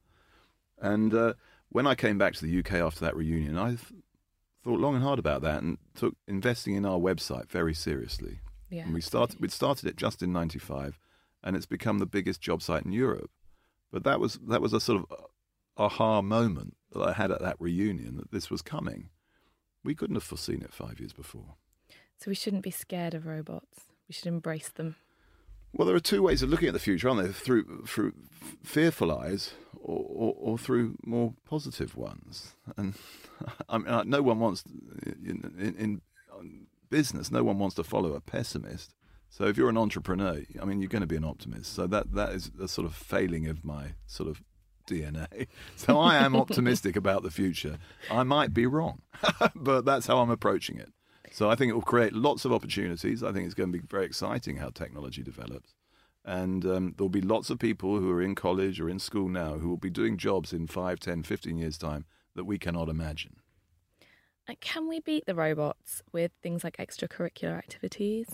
And 0.80 1.14
uh, 1.14 1.34
when 1.70 1.88
I 1.88 1.96
came 1.96 2.18
back 2.18 2.34
to 2.36 2.46
the 2.46 2.60
UK 2.60 2.74
after 2.74 3.02
that 3.02 3.16
reunion, 3.16 3.58
I 3.58 3.70
th- 3.70 4.04
thought 4.64 4.80
long 4.80 4.96
and 4.96 5.04
hard 5.04 5.20
about 5.20 5.42
that 5.42 5.64
and 5.64 5.78
took 5.96 6.16
investing 6.28 6.76
in 6.76 6.86
our 6.86 7.00
website 7.00 7.50
very 7.50 7.74
seriously. 7.74 8.40
Yeah. 8.70 8.84
And 8.84 8.94
we 8.94 9.02
started 9.02 9.40
we'd 9.40 9.52
started 9.52 9.88
it 9.88 9.98
just 9.98 10.24
in 10.24 10.34
'95, 10.34 10.98
and 11.44 11.56
it's 11.56 11.66
become 11.66 12.00
the 12.00 12.06
biggest 12.06 12.42
job 12.42 12.62
site 12.62 12.86
in 12.86 12.92
Europe. 12.92 13.30
But 13.92 14.04
that 14.04 14.20
was 14.20 14.40
that 14.48 14.62
was 14.62 14.74
a 14.74 14.80
sort 14.80 15.02
of 15.02 15.26
aha 15.78 16.22
moment 16.22 16.76
that 16.92 17.02
I 17.02 17.14
had 17.14 17.32
at 17.32 17.42
that 17.42 17.58
reunion 17.60 18.18
that 18.18 18.32
this 18.32 18.50
was 18.50 18.62
coming. 18.62 19.10
We 19.84 19.96
couldn't 19.96 20.16
have 20.16 20.24
foreseen 20.24 20.62
it 20.62 20.74
five 20.74 21.00
years 21.00 21.14
before. 21.14 21.56
So 22.24 22.32
we 22.32 22.36
shouldn't 22.36 22.64
be 22.64 22.72
scared 22.72 23.14
of 23.16 23.26
robots. 23.26 23.82
We 24.08 24.14
should 24.14 24.28
embrace 24.28 24.70
them. 24.70 24.96
Well, 25.74 25.86
there 25.86 25.96
are 25.98 26.00
two 26.00 26.24
ways 26.24 26.42
of 26.42 26.50
looking 26.50 26.70
at 26.70 26.74
the 26.74 26.80
future, 26.80 27.10
aren't 27.10 27.22
there? 27.22 27.34
Through 27.34 27.84
through 27.86 28.14
fearful 28.64 29.12
eyes 29.12 29.52
or, 29.74 30.06
or, 30.08 30.34
or 30.38 30.58
through 30.58 30.96
more 31.06 31.34
positive 31.44 31.98
ones. 31.98 32.54
And 32.78 32.96
I 33.70 33.78
mean, 33.78 33.88
uh, 33.90 34.04
no 34.04 34.22
one 34.22 34.40
wants 34.40 34.64
in, 35.06 35.54
in, 35.60 35.76
in 35.78 36.68
business. 36.90 37.30
No 37.30 37.44
one 37.44 37.60
wants 37.60 37.76
to 37.76 37.84
follow 37.84 38.14
a 38.14 38.22
pessimist. 38.22 38.96
So 39.30 39.48
if 39.48 39.58
you're 39.58 39.68
an 39.68 39.78
entrepreneur, 39.78 40.44
I 40.62 40.64
mean, 40.64 40.80
you're 40.80 40.88
going 40.88 41.02
to 41.02 41.08
be 41.08 41.18
an 41.18 41.26
optimist. 41.26 41.74
So 41.74 41.88
that 41.88 42.14
that 42.14 42.30
is 42.32 42.52
a 42.58 42.70
sort 42.70 42.88
of 42.88 42.96
failing 42.96 43.48
of 43.48 43.66
my 43.66 43.96
sort 44.06 44.30
of 44.30 44.42
DNA. 44.88 45.48
So 45.76 46.00
I 46.00 46.16
am 46.24 46.38
optimistic 46.38 46.96
about 46.96 47.24
the 47.24 47.32
future. 47.32 47.80
I 48.10 48.24
might 48.24 48.54
be 48.54 48.66
wrong, 48.66 49.02
but 49.56 49.84
that's 49.84 50.08
how 50.08 50.20
I'm 50.20 50.30
approaching 50.30 50.78
it. 50.78 50.94
So 51.34 51.50
I 51.50 51.56
think 51.56 51.72
it 51.72 51.74
will 51.74 51.82
create 51.82 52.14
lots 52.14 52.46
of 52.46 52.54
opportunities. 52.54 53.24
I 53.24 53.32
think 53.32 53.46
it's 53.46 53.56
going 53.56 53.72
to 53.72 53.80
be 53.80 53.84
very 53.90 54.06
exciting 54.06 54.58
how 54.58 54.70
technology 54.70 55.24
develops. 55.24 55.74
And 56.24 56.64
um, 56.64 56.94
there'll 56.96 57.10
be 57.10 57.22
lots 57.22 57.50
of 57.50 57.58
people 57.58 57.98
who 57.98 58.12
are 58.12 58.22
in 58.22 58.36
college 58.36 58.80
or 58.80 58.88
in 58.88 59.00
school 59.00 59.28
now 59.28 59.56
who 59.56 59.68
will 59.68 59.78
be 59.78 59.90
doing 59.90 60.18
jobs 60.18 60.54
in 60.54 60.68
5, 60.68 61.00
10, 61.00 61.24
15 61.24 61.58
years' 61.58 61.80
time 61.80 62.06
that 62.36 62.44
we 62.44 62.60
cannot 62.60 62.88
imagine. 62.88 63.38
Can 64.62 64.88
we 64.88 65.00
beat 65.00 65.26
the 65.26 65.34
robots 65.34 66.04
with 66.12 66.32
things 66.44 66.64
like 66.64 66.78
extracurricular 66.78 67.58
activities? 67.58 68.28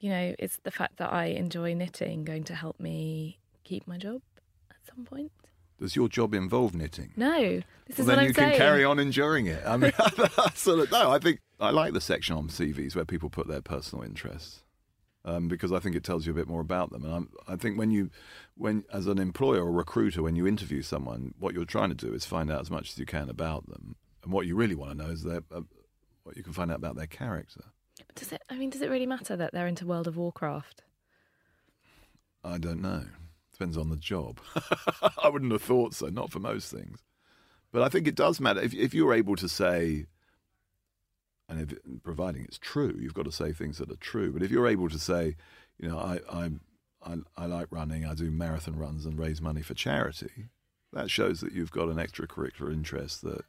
You 0.00 0.08
know, 0.08 0.34
is 0.38 0.58
the 0.62 0.70
fact 0.70 0.96
that 0.96 1.12
I 1.12 1.26
enjoy 1.26 1.74
knitting 1.74 2.24
going 2.24 2.44
to 2.44 2.54
help 2.54 2.80
me 2.80 3.40
keep 3.62 3.86
my 3.86 3.98
job 3.98 4.22
at 4.70 4.76
some 4.88 5.04
point? 5.04 5.32
Does 5.78 5.94
your 5.94 6.08
job 6.08 6.32
involve 6.32 6.74
knitting? 6.74 7.12
No, 7.14 7.62
this 7.86 7.98
well, 7.98 8.00
is 8.00 8.06
then 8.06 8.16
what 8.16 8.22
you 8.22 8.28
I'm 8.28 8.34
can 8.34 8.48
saying. 8.48 8.56
carry 8.56 8.84
on 8.84 8.98
enjoying 8.98 9.46
it. 9.46 9.62
I 9.66 9.76
mean, 9.76 9.92
no, 10.90 11.10
I 11.10 11.18
think 11.18 11.40
I 11.58 11.70
like 11.70 11.92
the 11.92 12.00
section 12.00 12.36
on 12.36 12.48
CVs 12.48 12.94
where 12.94 13.04
people 13.04 13.30
put 13.30 13.48
their 13.48 13.62
personal 13.62 14.04
interests 14.04 14.62
um, 15.24 15.48
because 15.48 15.72
I 15.72 15.80
think 15.80 15.96
it 15.96 16.04
tells 16.04 16.26
you 16.26 16.32
a 16.32 16.36
bit 16.36 16.48
more 16.48 16.60
about 16.60 16.90
them. 16.90 17.04
And 17.04 17.14
I'm, 17.14 17.30
I 17.48 17.56
think 17.56 17.78
when 17.78 17.90
you, 17.90 18.10
when 18.56 18.84
as 18.92 19.06
an 19.06 19.18
employer 19.18 19.64
or 19.64 19.72
recruiter, 19.72 20.22
when 20.22 20.36
you 20.36 20.46
interview 20.46 20.82
someone, 20.82 21.34
what 21.38 21.54
you're 21.54 21.64
trying 21.64 21.88
to 21.88 21.94
do 21.94 22.14
is 22.14 22.24
find 22.24 22.50
out 22.50 22.60
as 22.60 22.70
much 22.70 22.90
as 22.90 22.98
you 22.98 23.06
can 23.06 23.28
about 23.28 23.68
them. 23.68 23.96
And 24.22 24.32
what 24.32 24.46
you 24.46 24.54
really 24.54 24.74
want 24.74 24.92
to 24.92 24.96
know 24.96 25.10
is 25.10 25.24
their, 25.24 25.42
uh, 25.52 25.62
what 26.22 26.36
you 26.36 26.42
can 26.42 26.52
find 26.52 26.70
out 26.70 26.78
about 26.78 26.96
their 26.96 27.06
character. 27.06 27.64
But 28.06 28.16
does 28.16 28.32
it? 28.32 28.42
I 28.50 28.56
mean, 28.56 28.70
does 28.70 28.82
it 28.82 28.90
really 28.90 29.06
matter 29.06 29.36
that 29.36 29.52
they're 29.52 29.66
into 29.66 29.86
World 29.86 30.06
of 30.06 30.16
Warcraft? 30.16 30.82
I 32.44 32.58
don't 32.58 32.82
know. 32.82 33.04
Depends 33.52 33.76
on 33.76 33.88
the 33.88 33.96
job. 33.96 34.38
I 35.22 35.28
wouldn't 35.28 35.52
have 35.52 35.62
thought 35.62 35.94
so, 35.94 36.08
not 36.08 36.30
for 36.30 36.38
most 36.38 36.70
things. 36.70 37.02
But 37.72 37.82
I 37.82 37.88
think 37.88 38.06
it 38.06 38.14
does 38.14 38.38
matter. 38.38 38.60
If, 38.60 38.74
if 38.74 38.94
you're 38.94 39.14
able 39.14 39.34
to 39.36 39.48
say, 39.48 40.06
and 41.48 41.60
if, 41.60 41.78
providing 42.02 42.44
it's 42.44 42.58
true, 42.58 42.96
you've 42.98 43.14
got 43.14 43.24
to 43.24 43.32
say 43.32 43.52
things 43.52 43.78
that 43.78 43.90
are 43.90 43.96
true. 43.96 44.32
But 44.32 44.42
if 44.42 44.50
you're 44.50 44.68
able 44.68 44.88
to 44.88 44.98
say, 44.98 45.36
you 45.78 45.88
know, 45.88 45.98
I, 45.98 46.20
I, 46.30 46.50
I, 47.04 47.16
I 47.36 47.46
like 47.46 47.68
running, 47.70 48.04
I 48.04 48.14
do 48.14 48.30
marathon 48.30 48.76
runs 48.76 49.06
and 49.06 49.18
raise 49.18 49.40
money 49.40 49.62
for 49.62 49.74
charity, 49.74 50.48
that 50.92 51.10
shows 51.10 51.40
that 51.40 51.52
you've 51.52 51.70
got 51.70 51.88
an 51.88 51.96
extracurricular 51.96 52.72
interest 52.72 53.22
that 53.22 53.44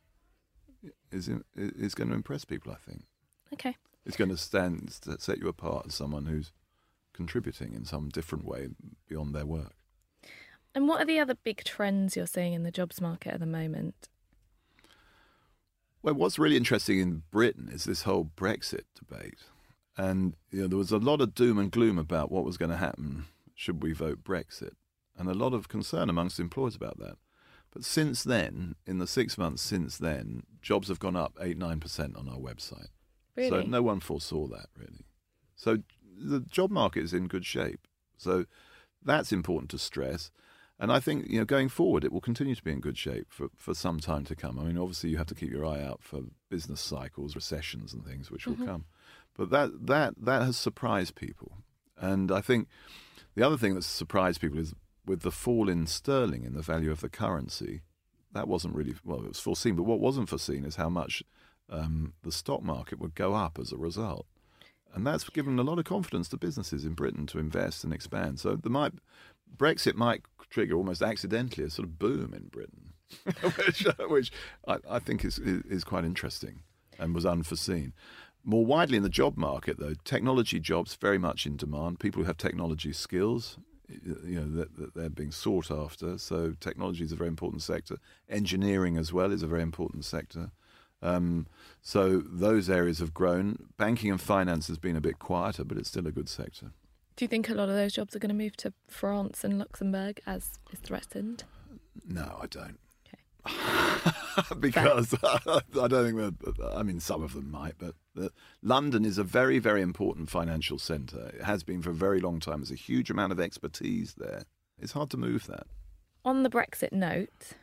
is, 1.11 1.27
in, 1.27 1.43
is 1.55 1.95
going 1.95 2.09
to 2.09 2.15
impress 2.15 2.45
people, 2.45 2.71
I 2.71 2.89
think. 2.89 3.03
Okay. 3.53 3.75
It's 4.05 4.17
going 4.17 4.29
to 4.29 4.37
stand, 4.37 4.97
set 5.19 5.39
you 5.39 5.47
apart 5.47 5.87
as 5.87 5.95
someone 5.95 6.25
who's 6.25 6.51
contributing 7.13 7.73
in 7.73 7.83
some 7.83 8.09
different 8.09 8.45
way 8.45 8.69
beyond 9.07 9.33
their 9.33 9.45
work. 9.45 9.73
And 10.75 10.87
what 10.87 11.01
are 11.01 11.05
the 11.05 11.19
other 11.19 11.33
big 11.33 11.63
trends 11.63 12.15
you're 12.15 12.27
seeing 12.27 12.53
in 12.53 12.63
the 12.63 12.71
jobs 12.71 13.01
market 13.01 13.33
at 13.33 13.39
the 13.39 13.47
moment? 13.47 14.09
Well, 16.01 16.13
what's 16.13 16.39
really 16.39 16.57
interesting 16.57 16.99
in 16.99 17.23
Britain 17.31 17.69
is 17.71 17.83
this 17.83 18.03
whole 18.03 18.31
Brexit 18.35 18.83
debate. 18.95 19.39
And 19.97 20.35
you 20.51 20.61
know, 20.61 20.67
there 20.67 20.77
was 20.77 20.91
a 20.91 20.97
lot 20.97 21.21
of 21.21 21.33
doom 21.33 21.57
and 21.57 21.71
gloom 21.71 21.97
about 21.97 22.31
what 22.31 22.45
was 22.45 22.57
going 22.57 22.71
to 22.71 22.77
happen 22.77 23.25
should 23.55 23.81
we 23.81 23.91
vote 23.91 24.23
Brexit, 24.23 24.73
and 25.17 25.27
a 25.27 25.33
lot 25.33 25.53
of 25.53 25.67
concern 25.67 26.09
amongst 26.09 26.39
employers 26.39 26.75
about 26.75 26.99
that. 26.99 27.17
But 27.71 27.83
since 27.83 28.23
then, 28.23 28.75
in 28.85 28.99
the 28.99 29.07
six 29.07 29.37
months 29.37 29.63
since 29.63 29.97
then, 29.97 30.43
jobs 30.61 30.87
have 30.87 30.99
gone 30.99 31.15
up 31.15 31.33
8 31.41 31.57
9% 31.57 32.17
on 32.17 32.29
our 32.29 32.37
website. 32.37 32.89
Really? 33.35 33.49
So 33.49 33.61
no 33.63 33.81
one 33.81 33.99
foresaw 33.99 34.47
that, 34.47 34.67
really. 34.77 35.05
So 35.55 35.79
the 36.17 36.39
job 36.41 36.71
market 36.71 37.03
is 37.03 37.13
in 37.13 37.27
good 37.27 37.45
shape. 37.45 37.87
So 38.17 38.45
that's 39.03 39.31
important 39.31 39.71
to 39.71 39.79
stress. 39.79 40.31
And 40.79 40.91
I 40.91 40.99
think 40.99 41.27
you 41.27 41.39
know 41.39 41.45
going 41.45 41.69
forward, 41.69 42.03
it 42.03 42.11
will 42.11 42.21
continue 42.21 42.53
to 42.53 42.63
be 42.63 42.71
in 42.71 42.79
good 42.79 42.97
shape 42.97 43.27
for, 43.29 43.47
for 43.55 43.73
some 43.73 43.99
time 43.99 44.25
to 44.25 44.35
come. 44.35 44.59
I 44.59 44.63
mean, 44.63 44.77
obviously, 44.77 45.09
you 45.09 45.17
have 45.17 45.27
to 45.27 45.35
keep 45.35 45.51
your 45.51 45.65
eye 45.65 45.81
out 45.81 46.03
for 46.03 46.21
business 46.49 46.81
cycles, 46.81 47.35
recessions, 47.35 47.93
and 47.93 48.05
things 48.05 48.29
which 48.29 48.45
will 48.45 48.55
come. 48.65 48.85
But 49.35 49.49
that 49.49 49.87
that 49.87 50.13
that 50.19 50.43
has 50.43 50.57
surprised 50.57 51.15
people, 51.15 51.57
and 51.97 52.31
I 52.31 52.41
think 52.41 52.67
the 53.35 53.45
other 53.45 53.57
thing 53.57 53.73
that's 53.73 53.87
surprised 53.87 54.39
people 54.39 54.59
is 54.59 54.75
with 55.05 55.21
the 55.21 55.31
fall 55.31 55.67
in 55.67 55.87
sterling 55.87 56.43
in 56.43 56.53
the 56.53 56.61
value 56.61 56.91
of 56.91 57.01
the 57.01 57.09
currency. 57.09 57.81
That 58.33 58.47
wasn't 58.47 58.75
really 58.75 58.95
well; 59.03 59.23
it 59.23 59.29
was 59.29 59.39
foreseen. 59.39 59.75
But 59.75 59.83
what 59.83 59.99
wasn't 59.99 60.29
foreseen 60.29 60.63
is 60.63 60.75
how 60.75 60.89
much 60.89 61.23
um, 61.69 62.13
the 62.23 62.31
stock 62.31 62.61
market 62.61 62.99
would 62.99 63.15
go 63.15 63.33
up 63.33 63.57
as 63.59 63.71
a 63.71 63.77
result. 63.77 64.27
And 64.93 65.05
that's 65.05 65.29
given 65.29 65.59
a 65.59 65.63
lot 65.63 65.79
of 65.79 65.85
confidence 65.85 66.29
to 66.29 66.37
businesses 66.37 66.85
in 66.85 66.93
Britain 66.93 67.27
to 67.27 67.39
invest 67.39 67.83
and 67.83 67.93
expand. 67.93 68.39
So 68.39 68.55
there 68.55 68.71
might 68.71 68.93
Brexit 69.55 69.95
might 69.95 70.21
trigger 70.49 70.75
almost 70.75 71.01
accidentally 71.01 71.65
a 71.65 71.69
sort 71.69 71.87
of 71.87 71.99
boom 71.99 72.33
in 72.33 72.47
Britain, 72.47 72.93
which, 73.65 73.85
which 74.07 74.31
I, 74.67 74.77
I 74.89 74.99
think 74.99 75.25
is, 75.25 75.39
is, 75.39 75.83
quite 75.83 76.05
interesting 76.05 76.61
and 76.97 77.13
was 77.13 77.25
unforeseen. 77.25 77.93
More 78.43 78.65
widely 78.65 78.97
in 78.97 79.03
the 79.03 79.09
job 79.09 79.37
market, 79.37 79.77
though, 79.77 79.95
technology 80.05 80.59
jobs 80.59 80.95
very 80.95 81.17
much 81.17 81.45
in 81.45 81.57
demand. 81.57 81.99
People 81.99 82.21
who 82.21 82.27
have 82.27 82.37
technology 82.37 82.93
skills, 82.93 83.57
you 83.89 84.39
know, 84.39 84.63
that 84.63 84.95
they're 84.95 85.09
being 85.09 85.31
sought 85.31 85.69
after. 85.69 86.17
So 86.17 86.53
technology 86.59 87.03
is 87.03 87.11
a 87.11 87.15
very 87.15 87.27
important 87.27 87.61
sector. 87.61 87.97
Engineering 88.29 88.97
as 88.97 89.11
well 89.11 89.31
is 89.31 89.43
a 89.43 89.47
very 89.47 89.61
important 89.61 90.05
sector. 90.05 90.51
Um, 91.01 91.47
so 91.81 92.19
those 92.19 92.69
areas 92.69 92.99
have 92.99 93.13
grown. 93.13 93.67
Banking 93.77 94.11
and 94.11 94.19
finance 94.19 94.67
has 94.67 94.77
been 94.77 94.95
a 94.95 95.01
bit 95.01 95.19
quieter, 95.19 95.63
but 95.63 95.77
it's 95.77 95.89
still 95.89 96.07
a 96.07 96.11
good 96.11 96.29
sector. 96.29 96.71
Do 97.17 97.25
you 97.25 97.29
think 97.29 97.49
a 97.49 97.55
lot 97.55 97.67
of 97.67 97.73
those 97.73 97.93
jobs 97.93 98.15
are 98.15 98.19
going 98.19 98.29
to 98.29 98.35
move 98.35 98.55
to 98.57 98.71
France 98.87 99.43
and 99.43 99.57
Luxembourg 99.57 100.21
as 100.27 100.59
is 100.71 100.79
threatened? 100.79 101.43
No, 102.07 102.39
I 102.39 102.45
don't. 102.45 102.79
because 104.59 105.15
I 105.23 105.87
don't 105.87 106.05
think 106.05 106.17
that. 106.17 106.73
I 106.75 106.83
mean, 106.83 106.99
some 106.99 107.23
of 107.23 107.33
them 107.33 107.49
might, 107.49 107.73
but 107.79 107.95
uh, 108.21 108.29
London 108.61 109.03
is 109.03 109.17
a 109.17 109.23
very, 109.23 109.57
very 109.57 109.81
important 109.81 110.29
financial 110.29 110.77
centre. 110.77 111.31
It 111.33 111.43
has 111.43 111.63
been 111.63 111.81
for 111.81 111.89
a 111.89 111.95
very 111.95 112.19
long 112.19 112.39
time. 112.39 112.59
There's 112.59 112.71
a 112.71 112.75
huge 112.75 113.09
amount 113.09 113.31
of 113.31 113.39
expertise 113.39 114.13
there. 114.15 114.43
It's 114.79 114.91
hard 114.91 115.09
to 115.11 115.17
move 115.17 115.47
that. 115.47 115.65
On 116.23 116.43
the 116.43 116.49
Brexit 116.49 116.91
note, 116.91 117.53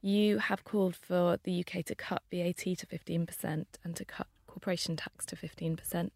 you 0.00 0.38
have 0.38 0.64
called 0.64 0.96
for 0.96 1.38
the 1.44 1.60
UK 1.60 1.84
to 1.84 1.94
cut 1.94 2.22
VAT 2.32 2.56
to 2.56 2.86
15% 2.86 3.64
and 3.84 3.94
to 3.94 4.04
cut 4.04 4.26
corporation 4.48 4.96
tax 4.96 5.24
to 5.26 5.36
15% 5.36 6.10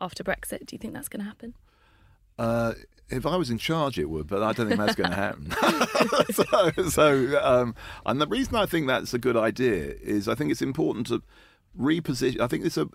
after 0.00 0.24
Brexit. 0.24 0.64
Do 0.64 0.74
you 0.74 0.78
think 0.78 0.94
that's 0.94 1.08
going 1.08 1.22
to 1.22 1.28
happen? 1.28 1.54
Uh, 2.38 2.74
if 3.10 3.26
I 3.26 3.36
was 3.36 3.50
in 3.50 3.58
charge, 3.58 3.98
it 3.98 4.08
would, 4.08 4.26
but 4.26 4.42
I 4.42 4.52
don't 4.52 4.66
think 4.66 4.80
that's 4.80 4.94
going 4.94 5.10
to 5.10 5.16
happen. 5.16 5.50
so, 6.32 6.88
so 6.88 7.40
um, 7.42 7.74
and 8.06 8.20
the 8.20 8.26
reason 8.26 8.54
I 8.56 8.66
think 8.66 8.86
that's 8.86 9.12
a 9.14 9.18
good 9.18 9.36
idea 9.36 9.94
is 10.02 10.26
I 10.26 10.34
think 10.34 10.50
it's 10.50 10.62
important 10.62 11.06
to 11.08 11.22
reposition. 11.78 12.40
I 12.40 12.46
think 12.46 12.64
it's 12.64 12.76
a 12.76 12.88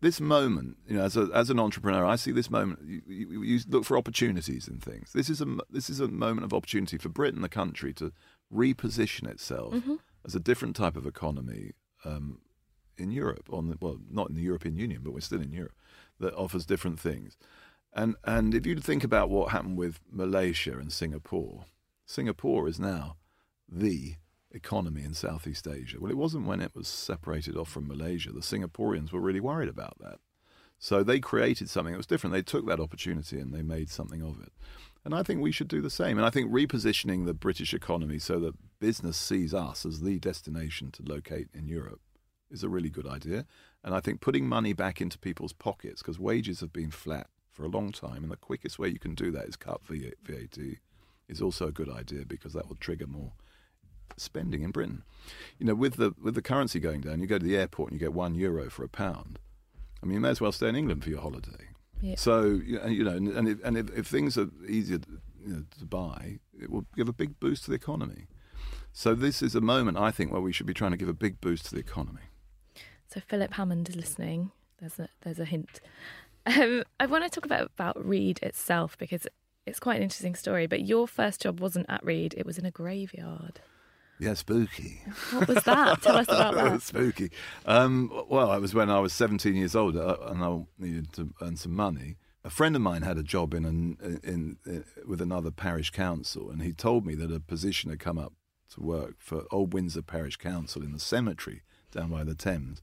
this 0.00 0.20
moment, 0.20 0.78
you 0.88 0.96
know, 0.96 1.02
as 1.02 1.16
a, 1.16 1.28
as 1.34 1.50
an 1.50 1.60
entrepreneur, 1.60 2.04
I 2.06 2.16
see 2.16 2.32
this 2.32 2.50
moment. 2.50 2.80
You, 2.86 3.02
you, 3.06 3.42
you 3.42 3.60
look 3.68 3.84
for 3.84 3.98
opportunities 3.98 4.66
in 4.66 4.78
things. 4.78 5.12
This 5.12 5.28
is 5.28 5.40
a 5.40 5.58
this 5.68 5.90
is 5.90 6.00
a 6.00 6.08
moment 6.08 6.44
of 6.44 6.54
opportunity 6.54 6.96
for 6.96 7.10
Britain, 7.10 7.42
the 7.42 7.48
country, 7.48 7.92
to 7.94 8.12
reposition 8.52 9.28
itself 9.28 9.74
Mm-hmm. 9.74 9.96
as 10.24 10.34
a 10.34 10.40
different 10.40 10.74
type 10.76 10.96
of 10.96 11.06
economy 11.06 11.72
um, 12.04 12.38
in 12.96 13.10
Europe. 13.10 13.48
On 13.52 13.68
the, 13.68 13.76
well, 13.80 13.98
not 14.10 14.30
in 14.30 14.34
the 14.36 14.42
European 14.42 14.76
Union, 14.76 15.02
but 15.04 15.12
we're 15.12 15.20
still 15.20 15.42
in 15.42 15.52
Europe 15.52 15.74
that 16.18 16.34
offers 16.34 16.64
different 16.66 16.98
things. 16.98 17.36
And 17.92 18.16
and 18.24 18.54
if 18.54 18.66
you 18.66 18.76
think 18.76 19.04
about 19.04 19.30
what 19.30 19.50
happened 19.50 19.76
with 19.76 20.00
Malaysia 20.10 20.78
and 20.78 20.92
Singapore, 20.92 21.64
Singapore 22.06 22.68
is 22.68 22.78
now 22.78 23.16
the 23.68 24.14
economy 24.52 25.02
in 25.02 25.14
Southeast 25.14 25.66
Asia. 25.66 25.98
Well, 26.00 26.10
it 26.10 26.16
wasn't 26.16 26.46
when 26.46 26.60
it 26.60 26.74
was 26.74 26.88
separated 26.88 27.56
off 27.56 27.68
from 27.68 27.86
Malaysia. 27.86 28.32
The 28.32 28.40
Singaporeans 28.40 29.12
were 29.12 29.20
really 29.20 29.40
worried 29.40 29.68
about 29.68 29.96
that. 30.00 30.18
So 30.78 31.02
they 31.02 31.20
created 31.20 31.68
something 31.68 31.92
that 31.92 31.98
was 31.98 32.06
different. 32.06 32.32
They 32.32 32.42
took 32.42 32.66
that 32.66 32.80
opportunity 32.80 33.38
and 33.38 33.52
they 33.52 33.62
made 33.62 33.90
something 33.90 34.22
of 34.22 34.40
it. 34.40 34.50
And 35.04 35.14
I 35.14 35.22
think 35.22 35.40
we 35.40 35.52
should 35.52 35.68
do 35.68 35.82
the 35.82 35.90
same. 35.90 36.16
And 36.16 36.26
I 36.26 36.30
think 36.30 36.50
repositioning 36.50 37.26
the 37.26 37.34
British 37.34 37.74
economy 37.74 38.18
so 38.18 38.38
that 38.40 38.54
business 38.80 39.16
sees 39.16 39.52
us 39.54 39.84
as 39.84 40.00
the 40.00 40.18
destination 40.18 40.90
to 40.92 41.02
locate 41.02 41.48
in 41.52 41.66
Europe 41.66 42.00
is 42.50 42.64
a 42.64 42.68
really 42.68 42.90
good 42.90 43.06
idea. 43.06 43.46
And 43.84 43.94
I 43.94 44.00
think 44.00 44.20
putting 44.20 44.48
money 44.48 44.72
back 44.72 45.00
into 45.00 45.18
people's 45.18 45.52
pockets, 45.52 46.02
because 46.02 46.18
wages 46.18 46.60
have 46.60 46.72
been 46.72 46.90
flat 46.90 47.28
for 47.50 47.64
a 47.64 47.68
long 47.68 47.92
time, 47.92 48.22
and 48.22 48.30
the 48.30 48.36
quickest 48.36 48.78
way 48.78 48.88
you 48.88 48.98
can 48.98 49.14
do 49.14 49.30
that 49.32 49.46
is 49.46 49.56
cut 49.56 49.80
VAT, 49.84 50.58
is 51.28 51.42
also 51.42 51.68
a 51.68 51.72
good 51.72 51.88
idea 51.88 52.24
because 52.26 52.52
that 52.52 52.68
will 52.68 52.76
trigger 52.76 53.06
more 53.06 53.32
spending 54.16 54.62
in 54.62 54.70
Britain. 54.70 55.02
You 55.58 55.66
know, 55.66 55.74
with 55.74 55.94
the 55.96 56.14
with 56.20 56.34
the 56.34 56.42
currency 56.42 56.80
going 56.80 57.00
down, 57.00 57.20
you 57.20 57.26
go 57.26 57.38
to 57.38 57.44
the 57.44 57.56
airport 57.56 57.90
and 57.90 58.00
you 58.00 58.06
get 58.06 58.14
one 58.14 58.34
euro 58.34 58.70
for 58.70 58.84
a 58.84 58.88
pound. 58.88 59.38
I 60.02 60.06
mean, 60.06 60.14
you 60.14 60.20
may 60.20 60.30
as 60.30 60.40
well 60.40 60.52
stay 60.52 60.68
in 60.68 60.76
England 60.76 61.04
for 61.04 61.10
your 61.10 61.20
holiday. 61.20 61.68
Yeah. 62.00 62.14
So 62.16 62.44
you 62.44 62.78
know, 62.78 62.86
you 62.86 63.04
know, 63.04 63.16
and, 63.16 63.28
and, 63.28 63.48
if, 63.48 63.64
and 63.64 63.76
if, 63.76 63.90
if 63.96 64.06
things 64.06 64.38
are 64.38 64.48
easier 64.66 64.98
to, 64.98 65.08
you 65.44 65.52
know, 65.52 65.64
to 65.78 65.84
buy, 65.84 66.38
it 66.60 66.70
will 66.70 66.86
give 66.96 67.08
a 67.08 67.12
big 67.12 67.38
boost 67.40 67.64
to 67.64 67.70
the 67.70 67.76
economy. 67.76 68.26
So 68.92 69.14
this 69.14 69.42
is 69.42 69.54
a 69.54 69.60
moment, 69.60 69.98
I 69.98 70.10
think, 70.10 70.32
where 70.32 70.40
we 70.40 70.52
should 70.52 70.66
be 70.66 70.74
trying 70.74 70.90
to 70.90 70.96
give 70.96 71.08
a 71.08 71.14
big 71.14 71.40
boost 71.40 71.66
to 71.66 71.74
the 71.74 71.80
economy. 71.80 72.22
So 73.12 73.20
Philip 73.20 73.54
Hammond 73.54 73.88
is 73.88 73.96
listening. 73.96 74.50
There's 74.78 74.98
a 74.98 75.08
there's 75.22 75.38
a 75.38 75.44
hint. 75.44 75.80
Um, 76.46 76.82
I 76.98 77.06
want 77.06 77.24
to 77.24 77.30
talk 77.30 77.44
about 77.44 77.70
about 77.74 78.04
Reed 78.04 78.40
itself 78.42 78.96
because 78.98 79.26
it's 79.66 79.80
quite 79.80 79.96
an 79.96 80.02
interesting 80.02 80.34
story. 80.34 80.66
But 80.66 80.82
your 80.86 81.06
first 81.06 81.42
job 81.42 81.60
wasn't 81.60 81.86
at 81.88 82.04
Reed; 82.04 82.34
it 82.36 82.46
was 82.46 82.58
in 82.58 82.66
a 82.66 82.70
graveyard. 82.70 83.60
Yeah, 84.18 84.34
spooky. 84.34 85.00
What 85.32 85.48
was 85.48 85.64
that? 85.64 86.02
Tell 86.02 86.16
us 86.16 86.28
about 86.28 86.54
that. 86.54 86.82
spooky. 86.82 87.30
Um, 87.64 88.10
well, 88.28 88.52
it 88.52 88.60
was 88.60 88.74
when 88.74 88.90
I 88.90 89.00
was 89.00 89.14
17 89.14 89.54
years 89.54 89.74
old 89.74 89.96
uh, 89.96 90.16
and 90.26 90.44
I 90.44 90.60
needed 90.78 91.12
to 91.14 91.32
earn 91.40 91.56
some 91.56 91.74
money. 91.74 92.16
A 92.44 92.50
friend 92.50 92.76
of 92.76 92.82
mine 92.82 93.00
had 93.00 93.16
a 93.16 93.22
job 93.22 93.54
in, 93.54 93.64
an, 93.64 94.20
in, 94.22 94.58
in 94.66 94.84
with 95.06 95.22
another 95.22 95.50
parish 95.50 95.88
council, 95.90 96.50
and 96.50 96.62
he 96.62 96.72
told 96.72 97.06
me 97.06 97.14
that 97.14 97.32
a 97.32 97.40
position 97.40 97.88
had 97.88 97.98
come 97.98 98.18
up 98.18 98.34
to 98.74 98.82
work 98.82 99.16
for 99.18 99.44
Old 99.50 99.72
Windsor 99.72 100.02
Parish 100.02 100.36
Council 100.36 100.82
in 100.82 100.92
the 100.92 100.98
cemetery 101.00 101.62
down 101.90 102.10
by 102.10 102.22
the 102.22 102.34
Thames. 102.34 102.82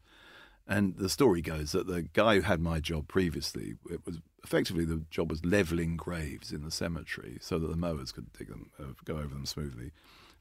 And 0.68 0.98
the 0.98 1.10
story 1.10 1.42
goes 1.42 1.72
that 1.72 1.88
the 1.88 2.02
guy 2.02 2.36
who 2.36 2.42
had 2.42 2.60
my 2.60 2.80
job 2.80 3.08
previously, 3.08 3.76
it 3.90 4.06
was 4.06 4.20
effectively 4.44 4.84
the 4.84 5.04
job 5.10 5.30
was 5.30 5.46
levelling 5.46 5.96
graves 5.96 6.52
in 6.52 6.64
the 6.64 6.72
cemetery 6.72 7.38
so 7.40 7.58
that 7.58 7.68
the 7.68 7.78
mowers 7.78 8.12
could 8.12 8.32
dig 8.34 8.50
them, 8.50 8.70
uh, 8.80 8.94
go 9.06 9.16
over 9.16 9.30
them 9.30 9.46
smoothly 9.46 9.92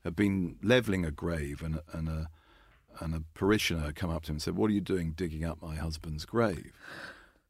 had 0.06 0.16
been 0.16 0.56
levelling 0.62 1.04
a 1.04 1.10
grave, 1.10 1.62
and, 1.62 1.80
and, 1.92 2.08
a, 2.08 2.28
and 3.00 3.12
a 3.12 3.22
parishioner 3.34 3.80
had 3.80 3.96
come 3.96 4.08
up 4.08 4.22
to 4.22 4.30
him 4.30 4.36
and 4.36 4.42
said, 4.42 4.56
What 4.56 4.70
are 4.70 4.74
you 4.74 4.80
doing 4.80 5.12
digging 5.12 5.44
up 5.44 5.60
my 5.60 5.74
husband's 5.74 6.24
grave? 6.24 6.72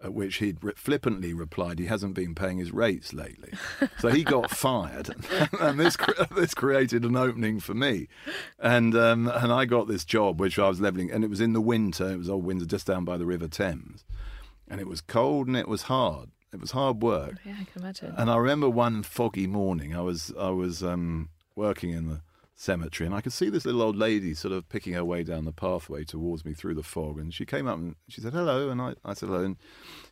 At 0.03 0.13
which 0.13 0.37
he'd 0.37 0.59
flippantly 0.77 1.33
replied, 1.33 1.79
He 1.79 1.87
hasn't 1.87 2.15
been 2.15 2.35
paying 2.35 2.59
his 2.59 2.71
rates 2.71 3.15
lately. 3.15 3.55
So 3.99 4.09
he 4.09 4.25
got 4.25 4.51
fired, 4.65 5.15
and 5.61 5.81
this, 5.81 5.97
this 6.37 6.53
created 6.53 7.05
an 7.05 7.17
opening 7.17 7.61
for 7.61 7.73
me. 7.73 8.09
And, 8.59 8.95
um, 8.95 9.27
and 9.27 9.51
I 9.51 9.65
got 9.65 9.89
this 9.89 10.05
job, 10.05 10.39
which 10.39 10.59
I 10.59 10.69
was 10.69 10.81
levelling, 10.81 11.11
and 11.11 11.25
it 11.25 11.31
was 11.31 11.41
in 11.41 11.55
the 11.55 11.63
winter. 11.63 12.11
It 12.11 12.19
was 12.19 12.29
old 12.29 12.45
Windsor, 12.45 12.67
just 12.67 12.87
down 12.87 13.07
by 13.07 13.17
the 13.17 13.25
River 13.25 13.49
Thames. 13.49 14.05
And 14.69 14.81
it 14.81 14.87
was 14.87 15.01
cold 15.01 15.47
and 15.47 15.57
it 15.57 15.69
was 15.69 15.83
hard. 15.83 16.29
It 16.53 16.61
was 16.61 16.73
hard 16.73 17.03
work. 17.03 17.35
Yeah, 17.45 17.55
I 17.61 17.65
can 17.65 17.83
imagine. 17.83 18.15
And 18.17 18.31
I 18.31 18.37
remember 18.37 18.69
one 18.69 19.03
foggy 19.03 19.47
morning, 19.47 19.97
I 19.97 20.01
was 20.01 20.33
I 20.39 20.51
was 20.51 20.83
um, 20.83 21.29
working 21.55 21.91
in 21.91 22.09
the 22.09 22.21
cemetery, 22.57 23.07
and 23.07 23.15
I 23.15 23.21
could 23.21 23.33
see 23.33 23.49
this 23.51 23.65
little 23.65 23.83
old 23.83 23.97
lady 23.97 24.35
sort 24.35 24.53
of 24.53 24.69
picking 24.69 24.95
her 24.95 25.05
way 25.05 25.23
down 25.23 25.45
the 25.45 25.53
pathway 25.53 26.05
towards 26.05 26.45
me 26.45 26.55
through 26.55 26.75
the 26.75 26.83
fog. 26.83 27.19
And 27.19 27.33
she 27.33 27.45
came 27.45 27.69
up 27.69 27.79
and 27.79 27.95
she 28.09 28.21
said, 28.21 28.33
"Hello," 28.33 28.71
and 28.71 28.81
I, 28.81 28.95
I 29.05 29.15
said, 29.15 29.29
"Hello." 29.29 29.45
And 29.45 29.57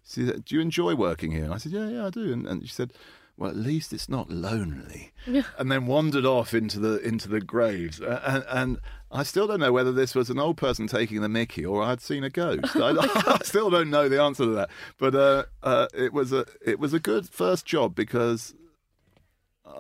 she 0.07 0.27
said, 0.27 0.45
"Do 0.45 0.55
you 0.55 0.61
enjoy 0.61 0.95
working 0.95 1.33
here?" 1.33 1.45
And 1.45 1.55
I 1.55 1.59
said, 1.59 1.73
"Yeah, 1.73 1.89
yeah, 1.89 2.07
I 2.07 2.11
do." 2.11 2.33
And, 2.33 2.47
and 2.47 2.63
she 2.63 2.73
said, 2.73 2.93
"Well, 3.37 3.51
at 3.51 3.57
least 3.57 3.93
it's 3.93 4.09
not 4.09 4.31
lonely." 4.31 5.13
and 5.59 5.73
then 5.73 5.87
wandered 5.87 6.27
off 6.27 6.55
into 6.55 6.79
the 6.79 6.99
into 7.01 7.29
the 7.29 7.41
graves, 7.41 8.01
and, 8.01 8.45
and 8.49 8.81
I 9.15 9.23
still 9.23 9.47
don't 9.47 9.61
know 9.61 9.73
whether 9.73 9.93
this 9.93 10.17
was 10.17 10.29
an 10.29 10.41
old 10.41 10.57
person 10.57 10.89
taking 10.89 11.21
the 11.21 11.29
Mickey 11.29 11.65
or 11.65 11.85
I'd 11.85 12.01
seen 12.01 12.25
a 12.25 12.31
ghost. 12.31 12.65
I, 12.75 12.91
I, 13.27 13.39
still 13.45 13.71
don't 13.71 13.89
know 13.89 14.09
the 14.09 14.21
answer 14.21 14.45
to 14.45 14.51
that. 14.51 14.71
But 14.99 15.15
uh, 15.15 15.45
uh, 15.63 15.87
it 15.95 16.13
was 16.13 16.33
a 16.33 16.45
it 16.67 16.81
was 16.81 16.93
a 16.93 16.99
good 16.99 17.29
first 17.29 17.65
job 17.65 17.95
because 17.95 18.55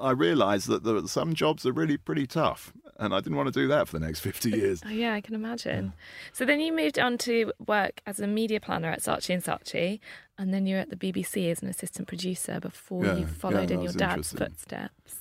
I 0.01 0.11
realised 0.11 0.69
that 0.69 0.85
there, 0.85 1.07
some 1.07 1.35
jobs 1.35 1.65
are 1.67 1.73
really 1.73 1.97
pretty 1.97 2.27
tough, 2.27 2.73
and 2.99 3.15
I 3.15 3.21
didn't 3.21 3.37
want 3.37 3.53
to 3.53 3.61
do 3.61 3.69
that 3.69 3.89
for 3.89 3.99
the 3.99 4.07
next 4.07 4.21
50 4.29 4.51
years. 4.63 4.83
Oh, 4.85 4.91
yeah, 4.91 5.15
I 5.15 5.21
can 5.21 5.35
imagine. 5.35 5.93
So 6.33 6.45
then 6.45 6.61
you 6.61 6.73
moved 6.73 6.99
on 6.99 7.19
to 7.19 7.53
work 7.67 8.01
as 8.07 8.21
a 8.21 8.27
media 8.27 8.61
planner 8.61 8.91
at 8.91 9.01
Saatchi 9.01 9.35
and 9.35 9.43
Saatchi, 9.43 10.01
and 10.39 10.53
then 10.53 10.67
you're 10.67 10.81
at 10.81 10.91
the 10.91 10.97
BBC 10.97 11.51
as 11.51 11.63
an 11.63 11.69
assistant 11.69 12.09
producer 12.09 12.61
before 12.61 13.05
Yeah, 13.05 13.17
you 13.17 13.27
followed 13.27 13.71
yeah, 13.71 13.77
in 13.77 13.83
your 13.83 13.93
dad's 13.93 14.33
footsteps. 14.33 15.17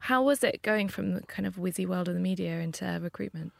How 0.00 0.22
was 0.22 0.42
it 0.42 0.62
going 0.62 0.88
from 0.88 1.14
the 1.14 1.20
kind 1.22 1.46
of 1.46 1.56
whizzy 1.56 1.86
world 1.86 2.08
of 2.08 2.14
the 2.14 2.20
media 2.20 2.60
into 2.60 2.98
recruitment? 3.02 3.52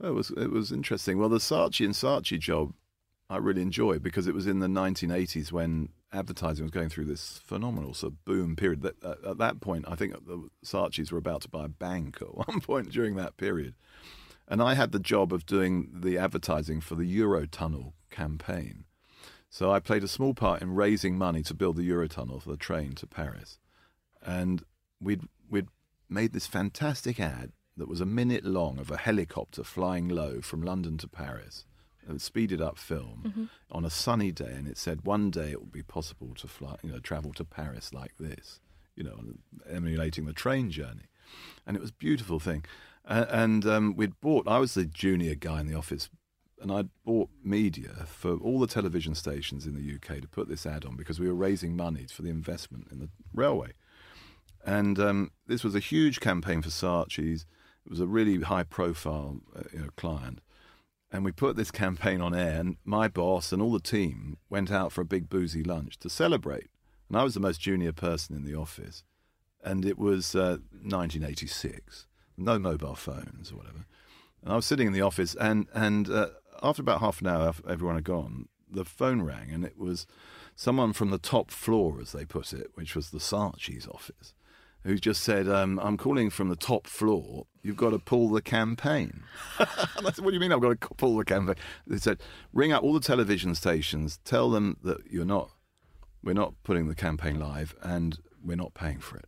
Well, 0.00 0.10
it 0.10 0.14
was 0.14 0.30
it 0.30 0.50
was 0.50 0.72
interesting. 0.72 1.18
Well, 1.18 1.28
the 1.28 1.38
Saatchi 1.38 1.84
and 1.84 1.94
Saatchi 1.94 2.38
job 2.38 2.72
I 3.30 3.36
really 3.36 3.62
enjoyed 3.62 4.02
because 4.02 4.26
it 4.26 4.34
was 4.34 4.46
in 4.46 4.58
the 4.58 4.66
1980s 4.66 5.52
when 5.52 5.88
advertising 6.14 6.64
was 6.64 6.70
going 6.70 6.88
through 6.88 7.06
this 7.06 7.40
phenomenal 7.44 7.92
sort 7.92 8.12
of 8.12 8.24
boom 8.24 8.56
period. 8.56 8.82
That 8.82 9.02
uh, 9.02 9.30
at 9.30 9.38
that 9.38 9.60
point, 9.60 9.84
I 9.88 9.96
think 9.96 10.12
the 10.26 10.48
Saatchis 10.64 11.12
were 11.12 11.18
about 11.18 11.42
to 11.42 11.48
buy 11.48 11.66
a 11.66 11.68
bank 11.68 12.18
at 12.20 12.34
one 12.48 12.60
point 12.60 12.90
during 12.90 13.16
that 13.16 13.36
period, 13.36 13.74
and 14.48 14.62
I 14.62 14.74
had 14.74 14.92
the 14.92 14.98
job 14.98 15.32
of 15.32 15.46
doing 15.46 15.90
the 15.92 16.16
advertising 16.18 16.80
for 16.80 16.94
the 16.94 17.18
Eurotunnel 17.18 17.92
campaign. 18.10 18.84
So 19.50 19.70
I 19.70 19.78
played 19.78 20.02
a 20.02 20.08
small 20.08 20.34
part 20.34 20.62
in 20.62 20.74
raising 20.74 21.16
money 21.16 21.42
to 21.44 21.54
build 21.54 21.76
the 21.76 21.88
Eurotunnel 21.88 22.42
for 22.42 22.50
the 22.50 22.56
train 22.56 22.94
to 22.94 23.06
Paris, 23.06 23.58
and 24.22 24.62
we'd 25.00 25.22
we'd 25.50 25.68
made 26.08 26.32
this 26.32 26.46
fantastic 26.46 27.18
ad 27.18 27.52
that 27.76 27.88
was 27.88 28.00
a 28.00 28.06
minute 28.06 28.44
long 28.44 28.78
of 28.78 28.90
a 28.90 28.96
helicopter 28.96 29.64
flying 29.64 30.08
low 30.08 30.40
from 30.40 30.62
London 30.62 30.96
to 30.98 31.08
Paris, 31.08 31.64
a 32.08 32.18
speeded 32.18 32.60
up 32.60 32.78
film 32.78 33.50
on 33.70 33.84
a 33.84 33.90
sunny 33.90 34.32
day, 34.32 34.52
and 34.52 34.68
it 34.68 34.78
said 34.78 35.04
one 35.04 35.30
day 35.30 35.50
it 35.50 35.60
will 35.60 35.66
be 35.66 35.82
possible 35.82 36.34
to 36.36 36.48
fly, 36.48 36.76
you 36.82 36.90
know, 36.90 36.98
travel 36.98 37.32
to 37.34 37.44
Paris 37.44 37.92
like 37.92 38.16
this, 38.18 38.60
you 38.96 39.04
know, 39.04 39.18
emulating 39.68 40.24
the 40.24 40.32
train 40.32 40.70
journey, 40.70 41.08
and 41.66 41.76
it 41.76 41.80
was 41.80 41.90
a 41.90 41.94
beautiful 41.94 42.38
thing. 42.38 42.64
Uh, 43.06 43.26
and 43.28 43.66
um, 43.66 43.94
we'd 43.96 44.18
bought. 44.20 44.48
I 44.48 44.58
was 44.58 44.74
the 44.74 44.86
junior 44.86 45.34
guy 45.34 45.60
in 45.60 45.66
the 45.66 45.76
office 45.76 46.08
and 46.64 46.72
I'd 46.72 46.88
bought 47.04 47.28
media 47.44 48.06
for 48.06 48.36
all 48.36 48.58
the 48.58 48.66
television 48.66 49.14
stations 49.14 49.66
in 49.66 49.74
the 49.74 49.94
UK 49.94 50.22
to 50.22 50.28
put 50.28 50.48
this 50.48 50.64
ad 50.64 50.86
on 50.86 50.96
because 50.96 51.20
we 51.20 51.28
were 51.28 51.34
raising 51.34 51.76
money 51.76 52.06
for 52.10 52.22
the 52.22 52.30
investment 52.30 52.88
in 52.90 53.00
the 53.00 53.10
railway. 53.34 53.72
And 54.64 54.98
um, 54.98 55.30
this 55.46 55.62
was 55.62 55.74
a 55.74 55.80
huge 55.80 56.20
campaign 56.20 56.62
for 56.62 56.70
Saatchi's. 56.70 57.44
It 57.84 57.90
was 57.90 58.00
a 58.00 58.06
really 58.06 58.40
high 58.40 58.62
profile 58.62 59.40
uh, 59.54 59.64
you 59.74 59.80
know, 59.80 59.88
client. 59.96 60.40
And 61.14 61.24
we 61.24 61.30
put 61.30 61.54
this 61.54 61.70
campaign 61.70 62.20
on 62.20 62.34
air, 62.34 62.58
and 62.58 62.76
my 62.84 63.06
boss 63.06 63.52
and 63.52 63.62
all 63.62 63.70
the 63.70 63.78
team 63.78 64.36
went 64.50 64.72
out 64.72 64.90
for 64.90 65.00
a 65.00 65.04
big 65.04 65.28
boozy 65.28 65.62
lunch 65.62 65.96
to 66.00 66.10
celebrate. 66.10 66.70
And 67.08 67.16
I 67.16 67.22
was 67.22 67.34
the 67.34 67.40
most 67.40 67.60
junior 67.60 67.92
person 67.92 68.34
in 68.34 68.44
the 68.44 68.56
office. 68.56 69.04
And 69.62 69.84
it 69.84 69.96
was 69.96 70.34
uh, 70.34 70.58
1986, 70.72 72.08
no 72.36 72.58
mobile 72.58 72.96
phones 72.96 73.52
or 73.52 73.58
whatever. 73.58 73.86
And 74.42 74.52
I 74.52 74.56
was 74.56 74.66
sitting 74.66 74.88
in 74.88 74.92
the 74.92 75.02
office, 75.02 75.36
and 75.36 75.68
and 75.72 76.10
uh, 76.10 76.30
after 76.64 76.82
about 76.82 76.98
half 76.98 77.20
an 77.20 77.28
hour, 77.28 77.54
everyone 77.68 77.94
had 77.94 78.02
gone, 78.02 78.48
the 78.68 78.84
phone 78.84 79.22
rang, 79.22 79.52
and 79.52 79.64
it 79.64 79.78
was 79.78 80.08
someone 80.56 80.92
from 80.92 81.10
the 81.10 81.18
top 81.18 81.52
floor, 81.52 82.00
as 82.00 82.10
they 82.10 82.24
put 82.24 82.52
it, 82.52 82.72
which 82.74 82.96
was 82.96 83.10
the 83.10 83.18
Saatchi's 83.18 83.86
office, 83.86 84.34
who 84.84 84.96
just 84.96 85.22
said, 85.22 85.48
um, 85.48 85.80
"I'm 85.82 85.96
calling 85.96 86.30
from 86.30 86.48
the 86.48 86.56
top 86.56 86.86
floor. 86.86 87.46
You've 87.62 87.76
got 87.76 87.90
to 87.90 87.98
pull 87.98 88.28
the 88.28 88.42
campaign." 88.42 89.22
I 89.58 89.66
said, 90.12 90.24
"What 90.24 90.30
do 90.30 90.34
you 90.34 90.40
mean 90.40 90.52
I've 90.52 90.60
got 90.60 90.80
to 90.80 90.88
pull 90.96 91.16
the 91.16 91.24
campaign?" 91.24 91.56
They 91.86 91.98
said, 91.98 92.20
"Ring 92.52 92.72
up 92.72 92.82
all 92.82 92.94
the 92.94 93.00
television 93.00 93.54
stations. 93.54 94.18
Tell 94.24 94.50
them 94.50 94.76
that 94.84 95.10
you're 95.10 95.24
not, 95.24 95.50
we're 96.22 96.34
not 96.34 96.54
putting 96.62 96.88
the 96.88 96.94
campaign 96.94 97.38
live, 97.38 97.74
and 97.82 98.18
we're 98.42 98.56
not 98.56 98.74
paying 98.74 99.00
for 99.00 99.16
it." 99.16 99.26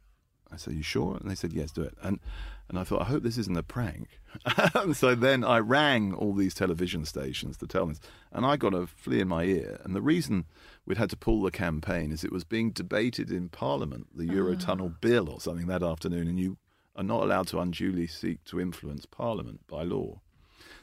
I 0.53 0.57
said, 0.57 0.75
"You 0.75 0.83
sure?" 0.83 1.16
And 1.16 1.31
they 1.31 1.35
said, 1.35 1.53
"Yes, 1.53 1.73
do 1.73 1.83
it." 1.83 1.95
And 2.03 2.21
and 2.68 2.79
I 2.79 2.85
thought, 2.85 3.02
I 3.02 3.05
hope 3.05 3.22
this 3.22 3.38
isn't 3.38 3.57
a 3.57 3.62
prank. 3.62 4.20
and 4.74 4.96
so 4.96 5.14
then 5.14 5.44
I 5.44 5.59
rang 5.59 6.12
all 6.12 6.35
these 6.35 6.55
television 6.55 7.05
stations 7.05 7.57
to 7.59 7.66
tell 7.66 7.87
them 7.87 7.96
and 8.33 8.44
I 8.44 8.57
got 8.57 8.74
a 8.74 8.87
flea 8.87 9.20
in 9.20 9.29
my 9.29 9.44
ear. 9.44 9.81
And 9.85 9.94
the 9.94 10.02
reason 10.02 10.46
we'd 10.85 10.98
had 10.98 11.11
to 11.11 11.16
pull 11.16 11.42
the 11.42 11.50
campaign 11.50 12.11
is 12.11 12.24
it 12.24 12.33
was 12.33 12.44
being 12.44 12.70
debated 12.70 13.31
in 13.31 13.48
Parliament, 13.48 14.09
the 14.14 14.29
ah. 14.29 14.33
Eurotunnel 14.33 15.00
bill 15.00 15.31
or 15.31 15.40
something 15.40 15.66
that 15.68 15.83
afternoon, 15.83 16.29
and 16.29 16.38
you 16.38 16.59
are 16.96 17.05
not 17.05 17.22
allowed 17.22 17.46
to 17.48 17.61
unduly 17.61 18.07
seek 18.07 18.42
to 18.44 18.61
influence 18.61 19.07
Parliament 19.07 19.61
by 19.68 19.83
law. 19.83 20.20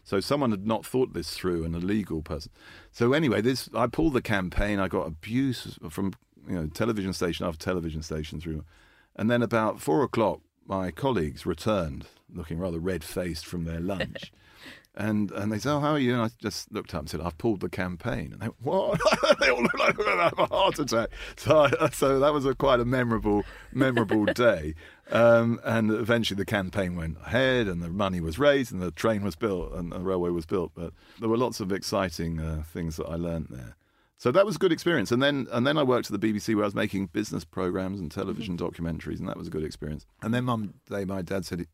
So 0.03 0.19
someone 0.19 0.51
had 0.51 0.67
not 0.67 0.85
thought 0.85 1.13
this 1.13 1.33
through, 1.33 1.63
an 1.63 1.75
illegal 1.75 2.21
person. 2.21 2.51
So 2.91 3.13
anyway, 3.13 3.41
this 3.41 3.69
I 3.73 3.87
pulled 3.87 4.13
the 4.13 4.21
campaign. 4.21 4.79
I 4.79 4.87
got 4.87 5.07
abuse 5.07 5.77
from 5.89 6.13
you 6.47 6.55
know 6.55 6.67
television 6.67 7.13
station 7.13 7.45
after 7.45 7.57
television 7.57 8.01
station 8.03 8.39
through, 8.39 8.63
and 9.15 9.31
then 9.31 9.41
about 9.41 9.79
four 9.79 10.03
o'clock, 10.03 10.41
my 10.67 10.91
colleagues 10.91 11.45
returned, 11.45 12.05
looking 12.33 12.59
rather 12.59 12.79
red 12.79 13.03
faced 13.03 13.45
from 13.45 13.65
their 13.65 13.79
lunch. 13.79 14.31
And 14.95 15.31
and 15.31 15.51
they 15.51 15.57
said, 15.57 15.73
"Oh, 15.73 15.79
how 15.79 15.93
are 15.93 15.99
you?" 15.99 16.13
And 16.13 16.21
I 16.21 16.29
just 16.39 16.71
looked 16.71 16.93
up 16.93 16.99
and 16.99 17.09
said, 17.09 17.19
"I've 17.19 17.37
pulled 17.39 17.61
the 17.61 17.69
campaign." 17.69 18.31
And 18.31 18.39
they 18.39 18.45
went, 18.45 18.61
"What?" 18.61 19.01
they 19.39 19.49
all 19.49 19.63
looked 19.63 19.79
like 19.79 19.97
they 19.97 20.03
were 20.03 20.03
going 20.03 20.17
to 20.17 20.23
have 20.25 20.37
a 20.37 20.45
heart 20.45 20.77
attack. 20.77 21.09
So 21.35 21.61
I, 21.61 21.89
so 21.89 22.19
that 22.19 22.31
was 22.31 22.45
a 22.45 22.53
quite 22.53 22.79
a 22.79 22.85
memorable 22.85 23.43
memorable 23.71 24.25
day. 24.33 24.75
Um, 25.09 25.59
and 25.63 25.89
eventually 25.89 26.37
the 26.37 26.45
campaign 26.45 26.95
went 26.95 27.17
ahead, 27.25 27.67
and 27.67 27.81
the 27.81 27.89
money 27.89 28.21
was 28.21 28.37
raised, 28.37 28.71
and 28.71 28.83
the 28.83 28.91
train 28.91 29.23
was 29.23 29.35
built, 29.35 29.73
and 29.73 29.91
the 29.91 29.99
railway 29.99 30.29
was 30.29 30.45
built. 30.45 30.73
But 30.75 30.93
there 31.19 31.27
were 31.27 31.37
lots 31.37 31.59
of 31.59 31.71
exciting 31.71 32.39
uh, 32.39 32.63
things 32.71 32.97
that 32.97 33.07
I 33.07 33.15
learnt 33.15 33.49
there. 33.49 33.75
So 34.23 34.31
that 34.31 34.45
was 34.45 34.55
a 34.55 34.57
good 34.57 34.71
experience. 34.71 35.11
And 35.11 35.21
then 35.21 35.47
and 35.51 35.67
then 35.67 35.77
I 35.77 35.83
worked 35.83 36.09
at 36.09 36.17
the 36.17 36.33
BBC 36.33 36.55
where 36.55 36.63
I 36.63 36.67
was 36.67 36.73
making 36.73 37.07
business 37.07 37.43
programs 37.43 37.99
and 37.99 38.09
television 38.09 38.55
documentaries, 38.57 39.19
and 39.19 39.27
that 39.27 39.35
was 39.35 39.47
a 39.47 39.49
good 39.49 39.65
experience. 39.65 40.05
And 40.21 40.33
then 40.33 40.45
one 40.45 40.75
day 40.89 41.03
my 41.03 41.21
dad 41.21 41.43
said 41.43 41.67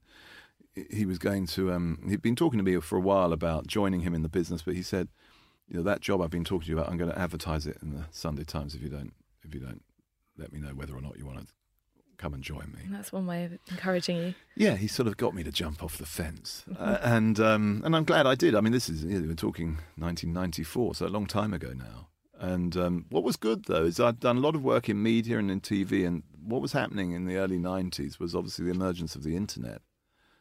he, 0.74 0.84
he 0.90 1.06
was 1.06 1.20
going 1.20 1.46
to. 1.46 1.72
Um, 1.72 2.08
he'd 2.10 2.24
been 2.24 2.36
talking 2.36 2.58
to 2.58 2.64
me 2.64 2.80
for 2.80 2.98
a 2.98 3.02
while 3.02 3.34
about 3.34 3.68
joining 3.68 4.00
him 4.00 4.16
in 4.16 4.24
the 4.24 4.30
business, 4.30 4.64
but 4.64 4.74
he 4.74 4.82
said, 4.82 5.10
you 5.68 5.78
know, 5.78 5.84
that 5.84 6.02
job 6.02 6.24
I've 6.24 6.32
been 6.32 6.44
talking 6.44 6.66
to 6.66 6.70
you 6.72 6.80
about, 6.80 6.90
I'm 6.90 6.98
going 6.98 7.12
to 7.12 7.20
advertise 7.20 7.68
it 7.68 7.78
in 7.84 7.94
the 7.94 8.06
Sunday 8.10 8.46
Times 8.46 8.74
if 8.74 8.82
you 8.82 8.90
don't 8.90 9.14
if 9.44 9.50
if 9.50 9.54
you 9.54 9.60
don't 9.60 9.84
let 10.36 10.52
me 10.52 10.60
know 10.60 10.74
whether 10.74 10.96
or 10.96 11.02
not 11.02 11.20
you 11.20 11.28
want 11.28 11.42
to 11.42 11.54
come 12.18 12.34
and 12.34 12.42
join 12.42 12.74
me. 12.76 12.82
That's 12.90 13.14
one 13.14 13.28
way 13.28 13.46
of 13.46 13.60
encouraging 13.70 14.18
you. 14.18 14.34
Yeah, 14.56 14.76
he 14.76 14.88
sort 14.88 15.08
of 15.08 15.18
got 15.18 15.36
me 15.36 15.44
to 15.44 15.52
jump 15.52 15.84
off 15.84 16.00
the 16.00 16.08
fence, 16.08 16.66
uh, 16.80 16.98
and 17.04 17.40
um, 17.40 17.84
and 17.86 17.96
I'm 17.96 18.06
glad 18.06 18.26
I 18.26 18.34
did. 18.34 18.56
I 18.56 18.62
mean, 18.62 18.74
this 18.74 18.90
is 18.90 19.04
you 19.04 19.20
know, 19.20 19.28
we're 19.28 19.36
talking 19.36 19.78
1994, 19.98 20.96
so 20.96 21.06
a 21.06 21.10
long 21.10 21.28
time 21.28 21.54
ago 21.54 21.74
now. 21.74 22.09
And 22.40 22.78
um, 22.78 23.06
what 23.10 23.24
was 23.24 23.36
good 23.36 23.66
though 23.66 23.84
is 23.84 24.00
I'd 24.00 24.22
done 24.22 24.38
a 24.38 24.42
lot 24.42 24.56
of 24.56 24.64
work 24.64 24.88
in 24.88 25.04
media 25.04 25.38
and 25.38 25.52
in 25.52 25.60
TV, 25.60 26.08
and 26.08 26.24
what 26.42 26.62
was 26.62 26.72
happening 26.72 27.12
in 27.12 27.26
the 27.26 27.36
early 27.36 27.60
90s 27.60 28.18
was 28.18 28.34
obviously 28.34 28.66
the 28.66 28.72
emergence 28.72 29.16
of 29.16 29.24
the 29.24 29.36
internet. 29.36 29.82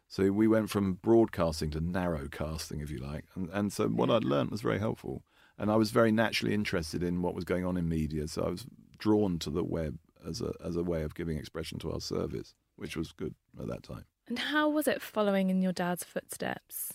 So 0.07 0.31
we 0.31 0.49
went 0.49 0.71
from 0.71 0.95
broadcasting 0.95 1.71
to 1.73 1.81
narrowcasting, 1.81 2.83
if 2.83 2.91
you 2.91 2.99
like, 2.99 3.25
and 3.35 3.51
and 3.53 3.73
so 3.73 3.89
what 3.89 4.11
I'd 4.11 4.25
learned 4.25 4.51
was 4.51 4.63
very 4.63 4.79
helpful, 4.79 5.25
and 5.59 5.71
I 5.71 5.77
was 5.77 5.91
very 5.91 6.13
naturally 6.13 6.55
interested 6.55 7.03
in 7.03 7.21
what 7.21 7.35
was 7.35 7.45
going 7.45 7.67
on 7.67 7.77
in 7.77 7.89
media, 7.89 8.29
so 8.29 8.45
I 8.45 8.49
was 8.49 8.65
drawn 8.97 9.39
to 9.41 9.51
the 9.51 9.65
web 9.65 9.99
as 10.27 10.41
a 10.41 10.53
as 10.65 10.77
a 10.77 10.83
way 10.83 11.03
of 11.03 11.15
giving 11.15 11.37
expression 11.37 11.79
to 11.81 11.93
our 11.93 12.01
service, 12.01 12.55
which 12.77 12.97
was 12.97 13.13
good 13.13 13.35
at 13.61 13.67
that 13.67 13.83
time. 13.83 14.05
And 14.29 14.39
how 14.39 14.69
was 14.69 14.87
it 14.87 15.03
following 15.03 15.51
in 15.51 15.63
your 15.63 15.73
dad's 15.73 16.05
footsteps? 16.05 16.95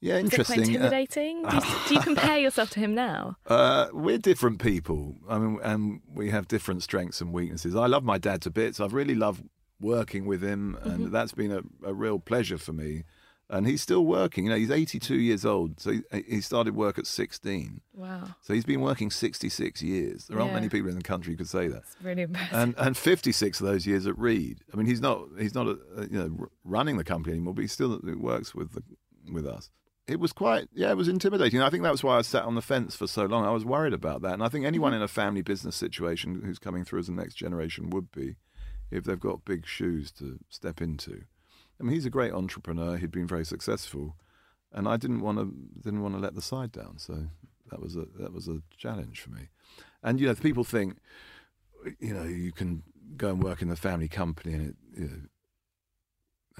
Yeah, 0.00 0.20
Was 0.22 0.32
it 0.32 0.44
quite 0.44 0.58
interesting. 0.58 0.76
Uh, 0.76 0.84
intimidating? 0.86 1.42
do, 1.42 1.56
you, 1.56 1.62
do 1.88 1.94
you 1.94 2.00
compare 2.00 2.38
yourself 2.38 2.70
to 2.70 2.80
him 2.80 2.94
now? 2.94 3.36
Uh, 3.46 3.88
we're 3.92 4.18
different 4.18 4.60
people. 4.60 5.16
I 5.28 5.38
mean, 5.38 5.58
and 5.62 6.00
we 6.14 6.30
have 6.30 6.46
different 6.48 6.82
strengths 6.82 7.20
and 7.20 7.32
weaknesses. 7.32 7.74
I 7.74 7.86
love 7.86 8.04
my 8.04 8.18
dad 8.18 8.42
to 8.42 8.50
bits. 8.50 8.78
I've 8.80 8.94
really 8.94 9.14
loved 9.16 9.42
working 9.80 10.26
with 10.26 10.42
him, 10.42 10.76
and 10.82 11.00
Mm-hmm. 11.00 11.12
that's 11.12 11.32
been 11.32 11.50
a, 11.52 11.62
a 11.84 11.94
real 11.94 12.18
pleasure 12.18 12.58
for 12.58 12.72
me. 12.72 13.04
And 13.50 13.66
he's 13.66 13.80
still 13.80 14.04
working. 14.04 14.44
You 14.44 14.50
know, 14.50 14.56
he's 14.56 14.70
82 14.70 15.14
years 15.16 15.46
old, 15.46 15.80
so 15.80 15.92
he, 15.92 16.02
he 16.28 16.40
started 16.42 16.76
work 16.76 16.98
at 16.98 17.06
16. 17.06 17.80
Wow, 17.94 18.34
So 18.42 18.52
he's 18.52 18.66
been 18.66 18.82
working 18.82 19.10
66 19.10 19.80
years. 19.82 20.26
There 20.26 20.38
aren't 20.38 20.50
Yeah. 20.50 20.54
many 20.56 20.68
people 20.68 20.90
in 20.90 20.96
the 20.96 21.02
country 21.02 21.32
who 21.32 21.38
could 21.38 21.48
say 21.48 21.66
that. 21.68 21.78
it's 21.78 21.96
really 22.02 22.22
impressive. 22.22 22.52
And 22.58 22.74
and 22.76 22.94
56 22.94 23.60
of 23.60 23.66
those 23.66 23.86
years 23.86 24.06
at 24.06 24.18
Reed. 24.18 24.60
I 24.72 24.76
mean, 24.76 24.84
he's 24.86 25.00
not 25.00 25.22
he's 25.38 25.54
not 25.54 25.66
a, 25.66 25.78
a, 25.96 26.02
you 26.02 26.18
know 26.18 26.48
running 26.62 26.98
the 26.98 27.04
company 27.04 27.34
anymore, 27.36 27.54
but 27.54 27.62
he 27.62 27.68
still 27.68 27.98
works 28.18 28.54
with 28.54 28.72
the, 28.74 28.82
with 29.32 29.46
us. 29.46 29.70
It 30.08 30.18
was 30.18 30.32
quite 30.32 30.68
yeah, 30.72 30.90
it 30.90 30.96
was 30.96 31.06
intimidating. 31.08 31.60
I 31.60 31.68
think 31.70 31.82
that 31.82 31.92
was 31.92 32.02
why 32.02 32.16
I 32.16 32.22
sat 32.22 32.44
on 32.44 32.54
the 32.54 32.62
fence 32.62 32.96
for 32.96 33.06
so 33.06 33.26
long. 33.26 33.44
I 33.44 33.50
was 33.50 33.64
worried 33.64 33.92
about 33.92 34.22
that, 34.22 34.32
and 34.32 34.42
I 34.42 34.48
think 34.48 34.64
anyone 34.64 34.94
in 34.94 35.02
a 35.02 35.08
family 35.08 35.42
business 35.42 35.76
situation 35.76 36.42
who's 36.44 36.58
coming 36.58 36.84
through 36.84 37.00
as 37.00 37.06
the 37.08 37.12
next 37.12 37.34
generation 37.34 37.90
would 37.90 38.10
be, 38.10 38.36
if 38.90 39.04
they've 39.04 39.20
got 39.20 39.44
big 39.44 39.66
shoes 39.66 40.10
to 40.12 40.38
step 40.48 40.80
into. 40.80 41.24
I 41.78 41.84
mean, 41.84 41.92
he's 41.94 42.06
a 42.06 42.10
great 42.10 42.32
entrepreneur. 42.32 42.96
He'd 42.96 43.10
been 43.10 43.26
very 43.26 43.44
successful, 43.44 44.16
and 44.72 44.88
I 44.88 44.96
didn't 44.96 45.20
want 45.20 45.38
to 45.38 45.52
didn't 45.82 46.02
want 46.02 46.14
to 46.14 46.20
let 46.20 46.34
the 46.34 46.42
side 46.42 46.72
down. 46.72 46.98
So 46.98 47.26
that 47.70 47.80
was 47.80 47.94
a 47.94 48.06
that 48.18 48.32
was 48.32 48.48
a 48.48 48.62
challenge 48.78 49.20
for 49.20 49.30
me. 49.30 49.48
And 50.02 50.18
you 50.20 50.26
know, 50.28 50.34
people 50.34 50.64
think 50.64 50.96
you 52.00 52.14
know 52.14 52.24
you 52.24 52.50
can 52.52 52.82
go 53.16 53.28
and 53.28 53.42
work 53.42 53.60
in 53.60 53.68
the 53.68 53.76
family 53.76 54.08
company 54.08 54.54
and 54.54 54.68
it, 54.70 54.76
you 54.96 55.04
know, 55.06 55.20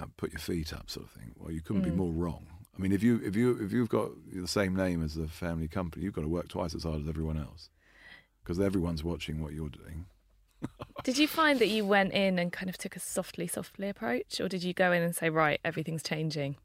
uh, 0.03 0.07
put 0.19 0.33
your 0.33 0.39
feet 0.41 0.73
up, 0.73 0.91
sort 0.91 1.07
of 1.07 1.13
thing. 1.13 1.33
Well, 1.37 1.51
you 1.51 1.61
couldn't 1.63 1.83
be 1.83 1.91
Mm. 1.91 1.97
more 1.97 2.13
wrong. 2.13 2.47
I 2.79 2.83
mean, 2.83 2.93
if 2.93 3.03
you 3.03 3.21
if 3.25 3.35
you 3.35 3.59
if 3.61 3.73
you've 3.73 3.89
got 3.89 4.11
the 4.33 4.47
same 4.47 4.77
name 4.77 5.03
as 5.03 5.15
the 5.15 5.27
family 5.27 5.67
company, 5.67 6.05
you've 6.05 6.15
got 6.15 6.23
to 6.23 6.29
work 6.29 6.49
twice 6.49 6.75
as 6.75 6.85
hard 6.85 7.01
as 7.01 7.09
everyone 7.09 7.37
else 7.37 7.71
because 8.43 8.61
everyone's 8.61 9.03
watching 9.03 9.43
what 9.43 9.53
you're 9.53 9.69
doing. 9.69 10.07
Did 11.05 11.19
you 11.19 11.29
find 11.29 11.59
that 11.59 11.69
you 11.69 11.85
went 11.85 12.13
in 12.13 12.39
and 12.39 12.53
kind 12.53 12.71
of 12.71 12.79
took 12.79 12.97
a 12.97 13.01
softly, 13.01 13.47
softly 13.47 13.89
approach, 13.89 14.41
or 14.41 14.49
did 14.49 14.65
you 14.65 14.73
go 14.73 14.91
in 14.91 15.03
and 15.03 15.15
say, 15.15 15.31
right, 15.31 15.61
everything's 15.65 16.03
changing? 16.03 16.57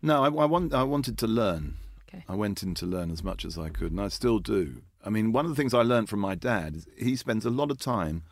No, 0.00 0.22
I, 0.22 0.28
I, 0.28 0.46
want, 0.46 0.72
I 0.72 0.82
wanted 0.84 1.18
to 1.18 1.26
learn. 1.26 1.76
Okay. 2.08 2.24
I 2.28 2.34
went 2.34 2.62
in 2.62 2.74
to 2.76 2.86
learn 2.86 3.10
as 3.10 3.22
much 3.22 3.44
as 3.44 3.58
I 3.58 3.68
could, 3.68 3.92
and 3.92 4.00
I 4.00 4.08
still 4.08 4.38
do. 4.38 4.82
I 5.04 5.10
mean, 5.10 5.32
one 5.32 5.44
of 5.44 5.50
the 5.50 5.56
things 5.56 5.74
I 5.74 5.82
learned 5.82 6.08
from 6.08 6.20
my 6.20 6.34
dad 6.34 6.76
is 6.76 6.86
he 6.96 7.16
spends 7.16 7.44
a 7.44 7.50
lot 7.50 7.70
of 7.70 7.78
time 7.78 8.22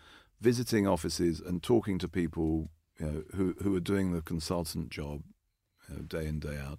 visiting 0.41 0.87
offices 0.87 1.41
and 1.41 1.63
talking 1.63 1.99
to 1.99 2.09
people 2.09 2.71
you 2.99 3.07
know, 3.07 3.23
who 3.35 3.55
who 3.63 3.77
are 3.77 3.81
doing 3.81 4.13
the 4.13 4.23
consultant 4.23 4.89
job 4.91 5.23
you 5.89 5.97
know, 5.97 6.03
day 6.03 6.27
in 6.27 6.39
day 6.39 6.57
out. 6.57 6.79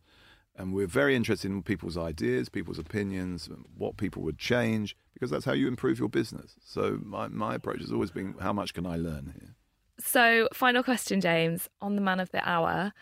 And 0.59 0.73
we're 0.73 0.87
very 0.87 1.15
interested 1.15 1.49
in 1.49 1.63
people's 1.63 1.97
ideas, 1.97 2.49
people's 2.49 2.77
opinions, 2.77 3.49
what 3.77 3.95
people 3.95 4.21
would 4.23 4.37
change, 4.37 4.95
because 5.13 5.31
that's 5.31 5.45
how 5.45 5.53
you 5.53 5.69
improve 5.69 5.97
your 5.97 6.09
business. 6.09 6.55
So 6.65 6.99
my, 7.01 7.29
my 7.29 7.55
approach 7.55 7.79
has 7.79 7.93
always 7.93 8.11
been, 8.11 8.35
how 8.41 8.51
much 8.51 8.73
can 8.73 8.85
I 8.85 8.97
learn 8.97 9.33
here? 9.39 9.55
So, 9.99 10.49
final 10.53 10.83
question, 10.83 11.21
James, 11.21 11.69
on 11.81 11.95
the 11.95 12.01
man 12.01 12.19
of 12.19 12.31
the 12.31 12.47
hour. 12.47 12.93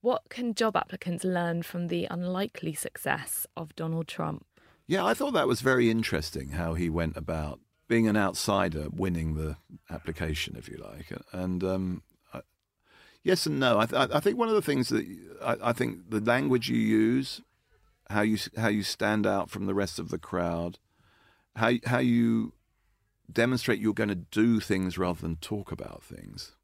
What 0.00 0.30
can 0.30 0.54
job 0.54 0.74
applicants 0.74 1.22
learn 1.22 1.62
from 1.62 1.88
the 1.88 2.08
unlikely 2.10 2.74
success 2.74 3.46
of 3.56 3.76
Donald 3.76 4.08
Trump? 4.08 4.44
Yeah, 4.86 5.04
I 5.04 5.14
thought 5.14 5.32
that 5.32 5.46
was 5.46 5.60
very 5.60 5.90
interesting 5.90 6.50
how 6.50 6.74
he 6.74 6.90
went 6.90 7.16
about 7.16 7.60
being 7.88 8.08
an 8.08 8.16
outsider, 8.16 8.86
winning 8.90 9.34
the 9.34 9.56
application, 9.90 10.56
if 10.56 10.68
you 10.68 10.78
like. 10.78 11.12
And 11.32 11.62
um, 11.62 12.02
yes 13.22 13.46
and 13.46 13.60
no. 13.60 13.78
I, 13.78 13.86
th- 13.86 14.10
I 14.12 14.20
think 14.20 14.38
one 14.38 14.48
of 14.48 14.54
the 14.54 14.62
things 14.62 14.88
that 14.88 15.06
I, 15.42 15.56
I 15.70 15.72
think 15.72 16.10
the 16.10 16.20
language 16.20 16.68
you 16.68 16.76
use, 16.76 17.40
how 18.10 18.22
you 18.22 18.38
how 18.56 18.68
you 18.68 18.82
stand 18.82 19.26
out 19.26 19.50
from 19.50 19.66
the 19.66 19.74
rest 19.74 19.98
of 19.98 20.10
the 20.10 20.18
crowd, 20.18 20.78
how 21.56 21.72
how 21.84 21.98
you 21.98 22.52
demonstrate 23.30 23.80
you're 23.80 23.94
going 23.94 24.08
to 24.08 24.14
do 24.14 24.60
things 24.60 24.98
rather 24.98 25.20
than 25.20 25.36
talk 25.36 25.72
about 25.72 26.02
things, 26.02 26.56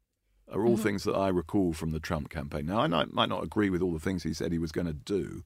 are 0.51 0.65
all 0.65 0.73
mm-hmm. 0.73 0.83
things 0.83 1.03
that 1.03 1.15
I 1.15 1.29
recall 1.29 1.73
from 1.73 1.91
the 1.91 1.99
Trump 1.99 2.29
campaign. 2.29 2.67
Now, 2.67 2.79
I 2.79 2.87
might, 2.87 3.13
might 3.13 3.29
not 3.29 3.43
agree 3.43 3.69
with 3.69 3.81
all 3.81 3.93
the 3.93 3.99
things 3.99 4.23
he 4.23 4.33
said 4.33 4.51
he 4.51 4.59
was 4.59 4.71
going 4.71 4.87
to 4.87 4.93
do, 4.93 5.43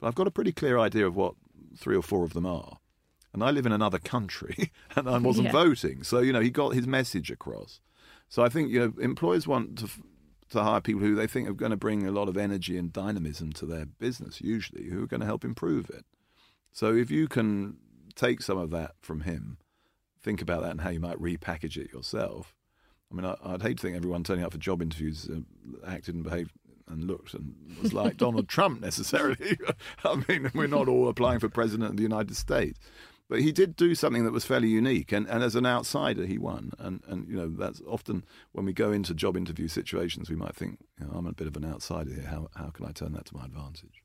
but 0.00 0.06
I've 0.06 0.14
got 0.14 0.26
a 0.26 0.30
pretty 0.30 0.52
clear 0.52 0.78
idea 0.78 1.06
of 1.06 1.16
what 1.16 1.34
three 1.76 1.96
or 1.96 2.02
four 2.02 2.24
of 2.24 2.32
them 2.32 2.46
are. 2.46 2.78
And 3.32 3.44
I 3.44 3.50
live 3.50 3.66
in 3.66 3.72
another 3.72 3.98
country 3.98 4.72
and 4.96 5.08
I 5.08 5.18
wasn't 5.18 5.46
Yeah. 5.46 5.52
voting. 5.52 6.02
So, 6.02 6.20
you 6.20 6.32
know, 6.32 6.40
he 6.40 6.50
got 6.50 6.74
his 6.74 6.86
message 6.86 7.30
across. 7.30 7.80
So 8.28 8.42
I 8.42 8.48
think, 8.48 8.70
you 8.70 8.80
know, 8.80 8.92
employers 9.02 9.46
want 9.46 9.78
to, 9.78 9.88
to 10.50 10.62
hire 10.62 10.80
people 10.80 11.02
who 11.02 11.14
they 11.14 11.26
think 11.26 11.48
are 11.48 11.54
going 11.54 11.70
to 11.70 11.76
bring 11.76 12.06
a 12.06 12.12
lot 12.12 12.28
of 12.28 12.36
energy 12.36 12.76
and 12.76 12.92
dynamism 12.92 13.52
to 13.54 13.66
their 13.66 13.86
business, 13.86 14.40
usually, 14.40 14.90
who 14.90 15.02
are 15.02 15.08
going 15.08 15.20
to 15.20 15.26
help 15.26 15.44
improve 15.44 15.90
it. 15.90 16.04
So 16.72 16.94
if 16.94 17.10
you 17.10 17.26
can 17.26 17.78
take 18.14 18.42
some 18.42 18.58
of 18.58 18.70
that 18.70 18.92
from 19.00 19.22
him, 19.22 19.58
think 20.22 20.42
about 20.42 20.62
that 20.62 20.72
and 20.72 20.80
how 20.80 20.90
you 20.90 21.00
might 21.00 21.20
repackage 21.20 21.76
it 21.76 21.92
yourself. 21.92 22.54
I 23.10 23.14
mean, 23.14 23.24
I, 23.24 23.36
I'd 23.44 23.62
hate 23.62 23.78
to 23.78 23.82
think 23.82 23.96
everyone 23.96 24.24
turning 24.24 24.44
up 24.44 24.52
for 24.52 24.58
job 24.58 24.82
interviews 24.82 25.28
uh, 25.28 25.40
acted 25.86 26.14
and 26.14 26.24
behaved 26.24 26.50
and 26.88 27.04
looked 27.04 27.34
and 27.34 27.54
was 27.82 27.92
like 27.92 28.16
Donald 28.18 28.48
Trump 28.48 28.80
necessarily. 28.80 29.58
I 30.04 30.22
mean, 30.28 30.50
we're 30.54 30.66
not 30.66 30.88
all 30.88 31.08
applying 31.08 31.40
for 31.40 31.48
president 31.48 31.90
of 31.90 31.96
the 31.96 32.02
United 32.02 32.36
States. 32.36 32.78
But 33.28 33.40
he 33.40 33.50
did 33.50 33.74
do 33.74 33.94
something 33.94 34.24
that 34.24 34.32
was 34.32 34.44
fairly 34.44 34.68
unique, 34.68 35.10
and, 35.10 35.28
and 35.28 35.42
as 35.42 35.56
an 35.56 35.66
outsider, 35.66 36.26
he 36.26 36.38
won. 36.38 36.72
And, 36.78 37.02
and 37.08 37.28
you 37.28 37.36
know 37.36 37.48
that's 37.48 37.82
often 37.86 38.24
when 38.52 38.64
we 38.64 38.72
go 38.72 38.92
into 38.92 39.14
job 39.14 39.36
interview 39.36 39.68
situations, 39.68 40.30
we 40.30 40.36
might 40.36 40.54
think, 40.54 40.78
you 41.00 41.06
know, 41.06 41.12
I'm 41.14 41.26
a 41.26 41.32
bit 41.32 41.48
of 41.48 41.56
an 41.56 41.64
outsider 41.64 42.14
here. 42.14 42.26
How 42.28 42.48
how 42.54 42.70
can 42.70 42.86
I 42.86 42.92
turn 42.92 43.12
that 43.14 43.26
to 43.26 43.36
my 43.36 43.44
advantage? 43.44 44.02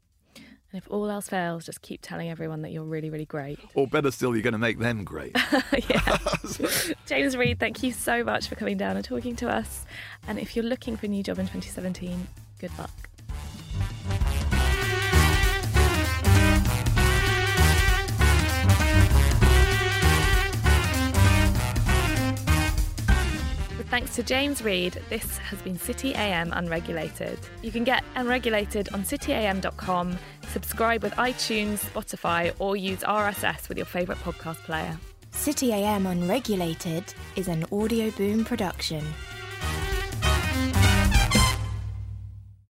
And 0.74 0.82
if 0.82 0.90
all 0.90 1.10
else 1.10 1.28
fails, 1.28 1.66
just 1.66 1.82
keep 1.82 2.00
telling 2.02 2.30
everyone 2.30 2.62
that 2.62 2.72
you're 2.72 2.86
really, 2.86 3.10
really 3.10 3.26
great. 3.26 3.60
Or 3.76 3.88
better 3.88 4.10
still, 4.10 4.34
you're 4.36 4.42
going 4.42 4.54
to 4.54 4.58
make 4.58 4.80
them 4.80 5.04
great. 5.04 5.36
yeah. 5.90 6.18
James 7.06 7.36
Reed, 7.36 7.60
thank 7.60 7.84
you 7.84 7.92
so 7.92 8.24
much 8.24 8.48
for 8.48 8.56
coming 8.56 8.78
down 8.78 8.96
and 8.96 9.04
talking 9.04 9.36
to 9.38 9.50
us. 9.50 9.86
And 10.30 10.40
if 10.40 10.56
you're 10.56 10.64
looking 10.64 10.96
for 10.96 11.08
a 11.08 11.10
new 11.10 11.24
job 11.24 11.40
in 11.40 11.46
2017, 11.46 12.26
good 12.60 12.72
luck. 12.80 13.11
Thanks 23.92 24.16
to 24.16 24.24
James 24.24 24.64
Reed, 24.64 25.02
this 25.10 25.38
has 25.40 25.62
been 25.64 25.78
City 25.78 26.16
AM 26.16 26.54
Unregulated. 26.54 27.38
You 27.62 27.74
can 27.74 27.84
get 27.84 28.06
Unregulated 28.16 28.88
on 28.94 29.04
cityam.com, 29.04 30.18
subscribe 30.48 31.04
with 31.04 31.12
iTunes, 31.16 31.80
Spotify, 31.80 32.54
or 32.58 32.78
use 32.78 33.00
RSS 33.00 33.68
with 33.68 33.78
your 33.78 33.86
favourite 33.86 34.22
podcast 34.22 34.64
player. 34.64 34.98
City 35.32 35.74
AM 35.74 36.08
Unregulated 36.08 37.04
is 37.36 37.50
an 37.50 37.64
Audioboom 37.64 38.46
production. 38.46 39.04